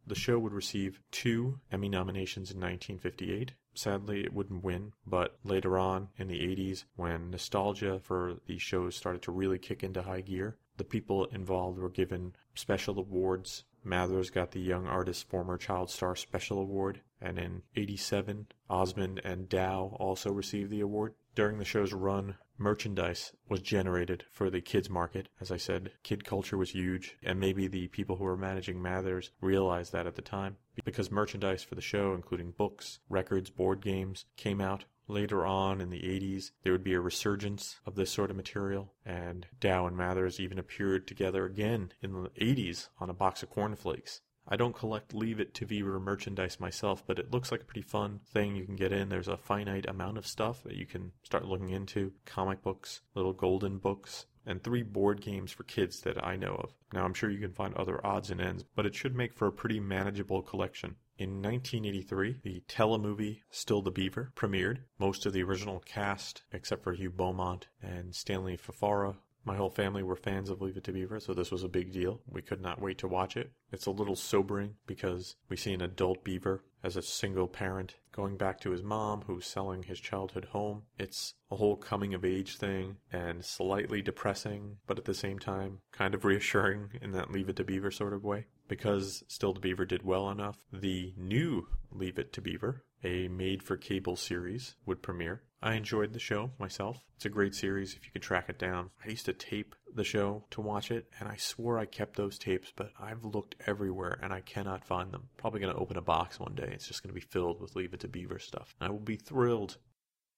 The 0.08 0.16
show 0.16 0.40
would 0.40 0.54
receive 0.54 1.02
two 1.12 1.60
Emmy 1.70 1.90
nominations 1.90 2.52
in 2.52 2.62
1958. 2.62 3.56
Sadly, 3.74 4.24
it 4.24 4.34
wouldn't 4.34 4.64
win, 4.64 4.94
but 5.06 5.40
later 5.44 5.78
on 5.78 6.08
in 6.18 6.30
the 6.30 6.40
80s, 6.40 6.86
when 6.96 7.32
nostalgia 7.32 8.00
for 8.02 8.38
these 8.46 8.62
shows 8.62 8.96
started 8.96 9.24
to 9.24 9.34
really 9.34 9.60
kick 9.60 9.84
into 9.84 10.04
high 10.04 10.22
gear, 10.22 10.56
the 10.78 10.86
people 10.86 11.26
involved 11.26 11.80
were 11.80 11.90
given 11.90 12.36
special 12.56 12.98
awards. 12.98 13.66
Mathers 13.84 14.30
got 14.30 14.52
the 14.52 14.62
Young 14.62 14.88
Artist 14.88 15.28
Former 15.28 15.58
Child 15.58 15.90
Star 15.90 16.16
Special 16.16 16.60
Award, 16.60 17.02
and 17.20 17.38
in 17.38 17.64
87, 17.76 18.48
Osmond 18.70 19.20
and 19.26 19.50
Dow 19.50 19.98
also 20.00 20.32
received 20.32 20.70
the 20.70 20.80
award. 20.80 21.14
During 21.36 21.58
the 21.58 21.66
show's 21.66 21.92
run, 21.92 22.36
merchandise 22.60 23.32
was 23.48 23.62
generated 23.62 24.26
for 24.32 24.50
the 24.50 24.62
kids 24.62 24.90
market. 24.90 25.30
As 25.40 25.52
I 25.52 25.58
said, 25.58 25.92
kid 26.04 26.26
culture 26.26 26.58
was 26.58 26.72
huge, 26.72 27.18
and 27.24 27.40
maybe 27.40 27.68
the 27.68 27.88
people 27.88 28.18
who 28.18 28.26
were 28.26 28.38
managing 28.38 28.82
Mathers 28.82 29.32
realized 29.42 29.94
that 29.94 30.06
at 30.06 30.16
the 30.16 30.22
time. 30.22 30.58
Because 30.84 31.10
merchandise 31.10 31.64
for 31.64 31.76
the 31.76 31.82
show, 31.82 32.14
including 32.14 32.52
books, 32.52 33.00
records, 33.10 33.50
board 33.50 33.82
games, 33.82 34.26
came 34.38 34.62
out 34.62 34.86
later 35.08 35.46
on 35.46 35.82
in 35.82 35.90
the 35.90 36.02
80s, 36.02 36.52
there 36.64 36.72
would 36.72 36.84
be 36.84 36.94
a 36.94 37.02
resurgence 37.02 37.80
of 37.86 37.96
this 37.96 38.12
sort 38.12 38.30
of 38.30 38.38
material, 38.38 38.94
and 39.06 39.48
Dow 39.60 39.88
and 39.88 39.98
Mathers 39.98 40.40
even 40.40 40.60
appeared 40.60 41.08
together 41.08 41.46
again 41.46 41.94
in 42.02 42.12
the 42.12 42.30
80s 42.30 42.90
on 43.00 43.10
a 43.10 43.14
box 43.14 43.42
of 43.42 43.50
cornflakes. 43.50 44.22
I 44.52 44.56
don't 44.56 44.76
collect 44.76 45.14
Leave 45.14 45.40
It 45.40 45.54
to 45.56 45.68
Beaver 45.68 46.00
merchandise 46.00 46.60
myself, 46.60 47.04
but 47.06 47.20
it 47.20 47.30
looks 47.32 47.52
like 47.52 47.62
a 47.62 47.66
pretty 47.66 47.84
fun 47.84 48.20
thing 48.34 48.56
you 48.56 48.66
can 48.66 48.76
get 48.76 48.92
in. 48.92 49.10
There's 49.10 49.28
a 49.28 49.38
finite 49.38 49.88
amount 49.88 50.18
of 50.18 50.26
stuff 50.26 50.64
that 50.64 50.76
you 50.76 50.88
can 50.88 51.12
start 51.22 51.46
looking 51.46 51.70
into 51.70 52.14
comic 52.26 52.64
books, 52.64 53.02
little 53.14 53.34
golden 53.34 53.78
books, 53.78 54.26
and 54.48 54.64
three 54.64 54.82
board 54.82 55.22
games 55.22 55.52
for 55.52 55.64
kids 55.66 56.02
that 56.02 56.26
I 56.26 56.36
know 56.36 56.56
of. 56.56 56.74
Now, 56.92 57.06
I'm 57.06 57.14
sure 57.14 57.30
you 57.30 57.38
can 57.38 57.54
find 57.54 57.76
other 57.76 58.04
odds 58.04 58.32
and 58.32 58.42
ends, 58.42 58.66
but 58.76 58.88
it 58.88 58.96
should 58.96 59.16
make 59.16 59.36
for 59.36 59.46
a 59.46 59.52
pretty 59.52 59.80
manageable 59.80 60.42
collection. 60.42 60.96
In 61.20 61.44
1983, 61.44 62.38
the 62.42 62.64
telemovie 62.68 63.42
Still 63.52 63.84
the 63.84 63.92
Beaver 63.92 64.32
premiered. 64.36 64.80
Most 64.98 65.28
of 65.28 65.34
the 65.34 65.44
original 65.44 65.80
cast, 65.82 66.42
except 66.52 66.84
for 66.84 66.94
Hugh 66.94 67.12
Beaumont 67.12 67.68
and 67.84 68.16
Stanley 68.16 68.58
Fafara, 68.58 69.18
my 69.46 69.56
whole 69.56 69.70
family 69.70 70.04
were 70.04 70.16
fans 70.16 70.50
of 70.50 70.62
Leave 70.62 70.78
It 70.78 70.84
to 70.86 70.92
Beaver, 70.92 71.20
so 71.20 71.34
this 71.34 71.52
was 71.52 71.64
a 71.64 71.70
big 71.70 71.92
deal. 71.92 72.22
We 72.28 72.42
could 72.42 72.62
not 72.62 72.82
wait 72.82 72.98
to 73.00 73.08
watch 73.08 73.38
it. 73.38 73.52
It's 73.72 73.86
a 73.86 73.92
little 73.92 74.16
sobering 74.16 74.76
because 74.86 75.36
we 75.50 75.56
see 75.56 75.74
an 75.74 75.82
adult 75.82 76.24
beaver 76.24 76.64
as 76.84 76.96
a 76.96 77.02
single 77.02 77.48
parent 77.48 77.96
going 78.12 78.38
back 78.38 78.60
to 78.62 78.72
his 78.72 78.84
mom 78.84 79.22
who's 79.28 79.46
selling 79.46 79.84
his 79.84 80.00
childhood 80.00 80.46
home. 80.46 80.84
It's 80.98 81.34
a 81.52 81.56
whole 81.56 81.76
coming 81.76 82.14
of 82.14 82.26
age 82.26 82.58
thing 82.58 82.98
and 83.12 83.44
slightly 83.44 84.02
depressing, 84.02 84.78
but 84.88 84.98
at 84.98 85.06
the 85.06 85.14
same 85.14 85.40
time 85.40 85.80
kind 85.92 86.14
of 86.14 86.26
reassuring 86.26 86.92
in 87.02 87.12
that 87.12 87.32
Leave 87.32 87.50
It 87.50 87.56
to 87.58 87.64
Beaver 87.64 87.92
sort 87.92 88.14
of 88.14 88.24
way. 88.24 88.48
Because 88.68 89.24
Still 89.28 89.54
the 89.54 89.60
Beaver 89.60 89.86
did 89.86 90.04
well 90.04 90.30
enough, 90.30 90.58
the 90.72 91.14
new 91.18 91.68
Leave 91.92 92.20
It 92.20 92.32
to 92.34 92.42
Beaver, 92.42 92.84
a 93.04 93.28
made 93.30 93.64
for 93.64 93.78
cable 93.78 94.16
series, 94.16 94.76
would 94.86 95.02
premiere. 95.02 95.42
I 95.62 95.74
enjoyed 95.74 96.14
the 96.14 96.20
show 96.20 96.52
myself. 96.58 97.04
It's 97.18 97.26
a 97.26 97.30
great 97.30 97.54
series 97.54 97.94
if 97.94 98.06
you 98.06 98.12
can 98.12 98.22
track 98.22 98.48
it 98.48 98.58
down. 98.58 98.92
I 99.04 99.10
used 99.10 99.26
to 99.26 99.34
tape 99.34 99.76
the 99.94 100.06
show 100.06 100.46
to 100.52 100.62
watch 100.62 100.90
it, 100.90 101.08
and 101.20 101.28
I 101.28 101.36
swore 101.36 101.78
I 101.78 101.86
kept 101.86 102.16
those 102.16 102.40
tapes, 102.40 102.72
but 102.74 102.92
I've 102.98 103.26
looked 103.26 103.56
everywhere 103.68 104.18
and 104.22 104.32
I 104.32 104.40
cannot 104.40 104.86
find 104.86 105.12
them. 105.12 105.28
Probably 105.36 105.60
going 105.60 105.74
to 105.74 105.80
open 105.80 105.98
a 105.98 106.02
box 106.02 106.40
one 106.40 106.56
day. 106.56 106.70
It's 106.72 106.88
just 106.88 107.04
going 107.04 107.10
to 107.14 107.20
be 107.20 107.28
filled 107.28 107.60
with 107.60 107.76
Leave 107.76 107.94
It 107.94 108.00
to 108.02 108.08
Beaver 108.08 108.40
stuff. 108.40 108.74
I 108.80 108.90
will 108.90 109.00
be 109.00 109.18
thrilled. 109.18 109.78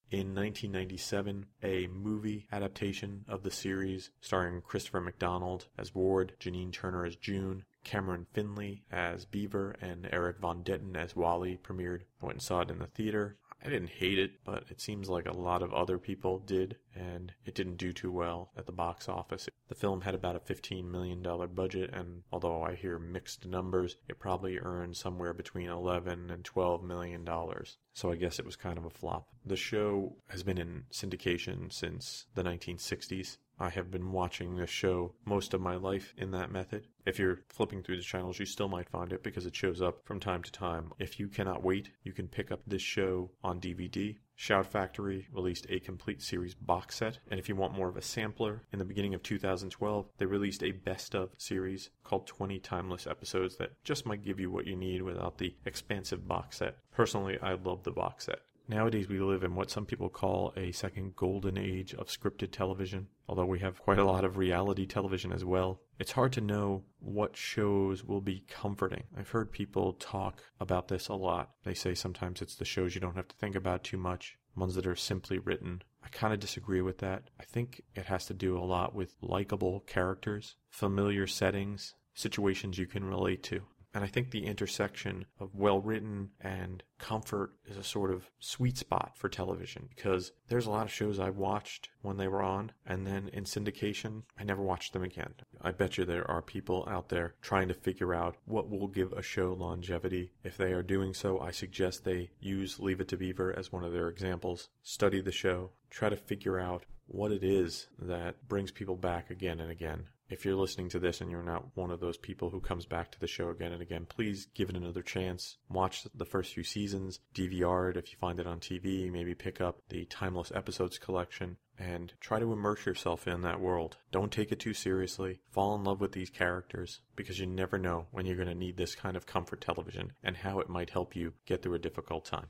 In 0.09 0.35
1997, 0.35 1.45
a 1.63 1.87
movie 1.87 2.47
adaptation 2.51 3.23
of 3.29 3.43
the 3.43 3.51
series 3.51 4.09
starring 4.19 4.59
Christopher 4.61 4.99
McDonald 4.99 5.67
as 5.77 5.95
Ward, 5.95 6.33
Janine 6.37 6.73
Turner 6.73 7.05
as 7.05 7.15
June, 7.15 7.63
Cameron 7.85 8.27
Finley 8.33 8.83
as 8.91 9.23
Beaver, 9.23 9.75
and 9.79 10.09
Eric 10.11 10.39
Von 10.39 10.63
Detten 10.63 10.97
as 10.97 11.15
Wally 11.15 11.57
premiered. 11.63 12.01
I 12.21 12.25
went 12.25 12.35
and 12.35 12.41
saw 12.41 12.59
it 12.59 12.69
in 12.69 12.79
the 12.79 12.87
theater. 12.87 13.37
I 13.63 13.69
didn't 13.69 13.89
hate 13.89 14.17
it, 14.17 14.43
but 14.43 14.63
it 14.69 14.81
seems 14.81 15.07
like 15.07 15.27
a 15.27 15.33
lot 15.33 15.61
of 15.61 15.73
other 15.73 15.99
people 15.99 16.39
did, 16.39 16.77
and 16.95 17.31
it 17.45 17.53
didn't 17.53 17.77
do 17.77 17.93
too 17.93 18.11
well 18.11 18.51
at 18.57 18.65
the 18.65 18.71
box 18.71 19.07
office. 19.07 19.47
The 19.67 19.75
film 19.75 20.01
had 20.01 20.15
about 20.15 20.35
a 20.35 20.39
$15 20.39 20.89
million 20.89 21.21
budget, 21.53 21.91
and 21.93 22.23
although 22.31 22.63
I 22.63 22.75
hear 22.75 22.97
mixed 22.97 23.45
numbers, 23.45 23.97
it 24.09 24.19
probably 24.19 24.57
earned 24.57 24.97
somewhere 24.97 25.33
between 25.33 25.69
11 25.69 26.31
and 26.31 26.43
12 26.43 26.83
million 26.83 27.23
dollars. 27.23 27.77
So 27.93 28.11
I 28.11 28.15
guess 28.15 28.39
it 28.39 28.45
was 28.45 28.55
kind 28.55 28.77
of 28.77 28.85
a 28.85 28.89
flop. 28.89 29.27
The 29.45 29.55
show 29.55 30.15
has 30.27 30.43
been 30.43 30.57
in 30.57 30.85
syndication 30.91 31.71
since 31.71 32.25
the 32.33 32.43
1960s. 32.43 33.37
I 33.61 33.69
have 33.69 33.91
been 33.91 34.11
watching 34.11 34.55
this 34.55 34.71
show 34.71 35.13
most 35.23 35.53
of 35.53 35.61
my 35.61 35.75
life 35.75 36.15
in 36.17 36.31
that 36.31 36.51
method. 36.51 36.87
If 37.05 37.19
you're 37.19 37.41
flipping 37.47 37.83
through 37.83 37.97
the 37.97 38.01
channels, 38.01 38.39
you 38.39 38.47
still 38.47 38.67
might 38.67 38.89
find 38.89 39.13
it 39.13 39.21
because 39.21 39.45
it 39.45 39.55
shows 39.55 39.83
up 39.83 40.03
from 40.03 40.19
time 40.19 40.41
to 40.41 40.51
time. 40.51 40.91
If 40.97 41.19
you 41.19 41.27
cannot 41.27 41.63
wait, 41.63 41.91
you 42.01 42.11
can 42.11 42.27
pick 42.27 42.51
up 42.51 42.61
this 42.65 42.81
show 42.81 43.29
on 43.43 43.61
DVD. 43.61 44.17
Shout 44.35 44.65
Factory 44.65 45.27
released 45.31 45.67
a 45.69 45.79
complete 45.79 46.23
series 46.23 46.55
box 46.55 46.95
set, 46.95 47.19
and 47.29 47.39
if 47.39 47.47
you 47.47 47.55
want 47.55 47.75
more 47.75 47.87
of 47.87 47.97
a 47.97 48.01
sampler, 48.01 48.63
in 48.73 48.79
the 48.79 48.85
beginning 48.85 49.13
of 49.13 49.21
2012, 49.21 50.09
they 50.17 50.25
released 50.25 50.63
a 50.63 50.71
best 50.71 51.13
of 51.13 51.29
series 51.37 51.91
called 52.03 52.25
20 52.25 52.57
Timeless 52.57 53.05
Episodes 53.05 53.57
that 53.57 53.73
just 53.83 54.07
might 54.07 54.25
give 54.25 54.39
you 54.39 54.49
what 54.49 54.65
you 54.65 54.75
need 54.75 55.03
without 55.03 55.37
the 55.37 55.55
expansive 55.67 56.27
box 56.27 56.57
set. 56.57 56.77
Personally, 56.91 57.37
I 57.39 57.53
love 57.53 57.83
the 57.83 57.91
box 57.91 58.25
set. 58.25 58.39
Nowadays, 58.71 59.09
we 59.09 59.19
live 59.19 59.43
in 59.43 59.53
what 59.53 59.69
some 59.69 59.85
people 59.85 60.07
call 60.07 60.53
a 60.55 60.71
second 60.71 61.17
golden 61.17 61.57
age 61.57 61.93
of 61.93 62.07
scripted 62.07 62.51
television, 62.51 63.07
although 63.27 63.45
we 63.45 63.59
have 63.59 63.81
quite 63.81 63.99
a 63.99 64.05
lot 64.05 64.23
of 64.23 64.37
reality 64.37 64.85
television 64.85 65.33
as 65.33 65.43
well. 65.43 65.81
It's 65.99 66.13
hard 66.13 66.31
to 66.33 66.41
know 66.41 66.85
what 67.01 67.35
shows 67.35 68.05
will 68.05 68.21
be 68.21 68.45
comforting. 68.47 69.03
I've 69.17 69.31
heard 69.31 69.51
people 69.51 69.91
talk 69.91 70.41
about 70.57 70.87
this 70.87 71.09
a 71.09 71.15
lot. 71.15 71.49
They 71.65 71.73
say 71.73 71.93
sometimes 71.93 72.41
it's 72.41 72.55
the 72.55 72.63
shows 72.63 72.95
you 72.95 73.01
don't 73.01 73.17
have 73.17 73.27
to 73.27 73.35
think 73.35 73.55
about 73.55 73.83
too 73.83 73.97
much, 73.97 74.37
ones 74.55 74.75
that 74.75 74.87
are 74.87 74.95
simply 74.95 75.37
written. 75.37 75.81
I 76.01 76.07
kind 76.07 76.33
of 76.33 76.39
disagree 76.39 76.81
with 76.81 76.99
that. 76.99 77.23
I 77.41 77.43
think 77.43 77.81
it 77.93 78.05
has 78.05 78.25
to 78.27 78.33
do 78.33 78.57
a 78.57 78.63
lot 78.63 78.95
with 78.95 79.17
likable 79.21 79.81
characters, 79.81 80.55
familiar 80.69 81.27
settings, 81.27 81.95
situations 82.13 82.77
you 82.77 82.87
can 82.87 83.03
relate 83.03 83.43
to. 83.43 83.63
And 83.93 84.03
I 84.03 84.07
think 84.07 84.31
the 84.31 84.45
intersection 84.45 85.25
of 85.39 85.53
well 85.53 85.81
written 85.81 86.29
and 86.39 86.81
comfort 86.97 87.51
is 87.65 87.75
a 87.75 87.83
sort 87.83 88.11
of 88.11 88.29
sweet 88.39 88.77
spot 88.77 89.17
for 89.17 89.27
television 89.27 89.89
because 89.93 90.31
there's 90.47 90.65
a 90.65 90.71
lot 90.71 90.85
of 90.85 90.91
shows 90.91 91.19
I 91.19 91.29
watched 91.29 91.89
when 92.01 92.17
they 92.17 92.27
were 92.27 92.41
on, 92.41 92.71
and 92.85 93.05
then 93.05 93.29
in 93.33 93.43
syndication, 93.43 94.23
I 94.39 94.43
never 94.43 94.61
watched 94.61 94.93
them 94.93 95.03
again. 95.03 95.33
I 95.61 95.71
bet 95.71 95.97
you 95.97 96.05
there 96.05 96.29
are 96.29 96.41
people 96.41 96.87
out 96.89 97.09
there 97.09 97.35
trying 97.41 97.67
to 97.67 97.73
figure 97.73 98.13
out 98.13 98.37
what 98.45 98.69
will 98.69 98.87
give 98.87 99.11
a 99.11 99.21
show 99.21 99.53
longevity. 99.53 100.31
If 100.43 100.57
they 100.57 100.71
are 100.71 100.83
doing 100.83 101.13
so, 101.13 101.39
I 101.39 101.51
suggest 101.51 102.03
they 102.03 102.29
use 102.39 102.79
Leave 102.79 103.01
It 103.01 103.09
to 103.09 103.17
Beaver 103.17 103.57
as 103.57 103.71
one 103.71 103.83
of 103.83 103.91
their 103.91 104.07
examples. 104.07 104.69
Study 104.81 105.21
the 105.21 105.31
show, 105.31 105.71
try 105.89 106.09
to 106.09 106.15
figure 106.15 106.59
out 106.59 106.85
what 107.07 107.31
it 107.31 107.43
is 107.43 107.87
that 107.99 108.47
brings 108.47 108.71
people 108.71 108.95
back 108.95 109.29
again 109.29 109.59
and 109.59 109.69
again. 109.69 110.05
If 110.31 110.45
you're 110.45 110.55
listening 110.55 110.87
to 110.91 110.99
this 110.99 111.19
and 111.19 111.29
you're 111.29 111.43
not 111.43 111.75
one 111.75 111.91
of 111.91 111.99
those 111.99 112.17
people 112.17 112.49
who 112.49 112.61
comes 112.61 112.85
back 112.85 113.11
to 113.11 113.19
the 113.19 113.27
show 113.27 113.49
again 113.49 113.73
and 113.73 113.81
again, 113.81 114.05
please 114.07 114.47
give 114.55 114.69
it 114.69 114.77
another 114.77 115.01
chance. 115.01 115.57
Watch 115.69 116.07
the 116.15 116.23
first 116.23 116.53
few 116.53 116.63
seasons, 116.63 117.19
DVR 117.35 117.89
it 117.89 117.97
if 117.97 118.13
you 118.13 118.17
find 118.17 118.39
it 118.39 118.47
on 118.47 118.61
TV, 118.61 119.11
maybe 119.11 119.35
pick 119.35 119.59
up 119.59 119.81
the 119.89 120.05
Timeless 120.05 120.49
Episodes 120.55 120.97
collection 120.97 121.57
and 121.77 122.13
try 122.21 122.39
to 122.39 122.53
immerse 122.53 122.85
yourself 122.85 123.27
in 123.27 123.41
that 123.41 123.59
world. 123.59 123.97
Don't 124.13 124.31
take 124.31 124.53
it 124.53 124.59
too 124.61 124.73
seriously. 124.73 125.41
Fall 125.49 125.75
in 125.75 125.83
love 125.83 125.99
with 125.99 126.13
these 126.13 126.29
characters 126.29 127.01
because 127.17 127.37
you 127.37 127.45
never 127.45 127.77
know 127.77 128.07
when 128.11 128.25
you're 128.25 128.37
going 128.37 128.47
to 128.47 128.55
need 128.55 128.77
this 128.77 128.95
kind 128.95 129.17
of 129.17 129.25
comfort 129.25 129.59
television 129.59 130.13
and 130.23 130.37
how 130.37 130.59
it 130.59 130.69
might 130.69 130.91
help 130.91 131.13
you 131.13 131.33
get 131.45 131.61
through 131.61 131.75
a 131.75 131.79
difficult 131.79 132.23
time. 132.23 132.47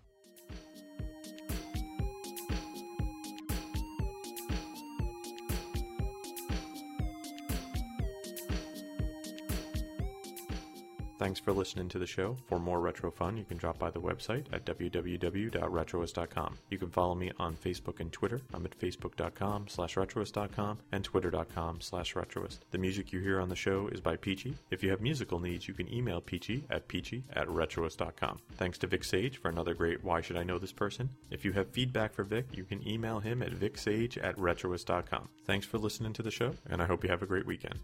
Thanks 11.21 11.39
for 11.39 11.53
listening 11.53 11.87
to 11.89 11.99
the 11.99 12.07
show. 12.07 12.35
For 12.47 12.57
more 12.57 12.81
retro 12.81 13.11
fun, 13.11 13.37
you 13.37 13.43
can 13.43 13.57
drop 13.57 13.77
by 13.77 13.91
the 13.91 14.01
website 14.01 14.45
at 14.51 14.65
www.retroist.com. 14.65 16.57
You 16.71 16.77
can 16.79 16.89
follow 16.89 17.13
me 17.13 17.31
on 17.37 17.55
Facebook 17.55 17.99
and 17.99 18.11
Twitter. 18.11 18.41
I'm 18.55 18.65
at 18.65 18.75
facebook.com 18.79 19.67
slash 19.67 19.93
retroist.com 19.93 20.79
and 20.91 21.03
twitter.com 21.03 21.79
slash 21.81 22.15
retroist. 22.15 22.61
The 22.71 22.79
music 22.79 23.13
you 23.13 23.19
hear 23.19 23.39
on 23.39 23.49
the 23.49 23.55
show 23.55 23.87
is 23.89 24.01
by 24.01 24.15
Peachy. 24.15 24.55
If 24.71 24.81
you 24.81 24.89
have 24.89 24.99
musical 24.99 25.39
needs, 25.39 25.67
you 25.67 25.75
can 25.75 25.93
email 25.93 26.21
Peachy 26.21 26.65
at 26.71 26.87
peachy 26.87 27.23
at 27.33 27.47
retroist.com. 27.47 28.39
Thanks 28.53 28.79
to 28.79 28.87
Vic 28.87 29.03
Sage 29.03 29.37
for 29.37 29.49
another 29.49 29.75
great 29.75 30.03
Why 30.03 30.21
Should 30.21 30.37
I 30.37 30.43
Know 30.43 30.57
This 30.57 30.73
Person? 30.73 31.07
If 31.29 31.45
you 31.45 31.51
have 31.51 31.69
feedback 31.69 32.15
for 32.15 32.23
Vic, 32.23 32.47
you 32.51 32.63
can 32.63 32.87
email 32.87 33.19
him 33.19 33.43
at 33.43 33.51
vicsage 33.51 34.17
at 34.17 34.35
retroist.com. 34.37 35.29
Thanks 35.45 35.67
for 35.67 35.77
listening 35.77 36.13
to 36.13 36.23
the 36.23 36.31
show, 36.31 36.55
and 36.67 36.81
I 36.81 36.87
hope 36.87 37.03
you 37.03 37.11
have 37.11 37.21
a 37.21 37.27
great 37.27 37.45
weekend. 37.45 37.79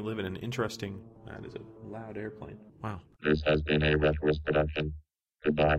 We 0.00 0.08
live 0.08 0.18
in 0.18 0.26
an 0.26 0.36
interesting. 0.36 1.00
That 1.26 1.44
is 1.44 1.54
a 1.54 1.86
loud 1.86 2.16
airplane. 2.16 2.56
Wow. 2.82 3.00
This 3.22 3.42
has 3.46 3.60
been 3.62 3.82
a 3.82 3.96
Retroist 3.98 4.42
production. 4.44 4.94
Goodbye. 5.44 5.78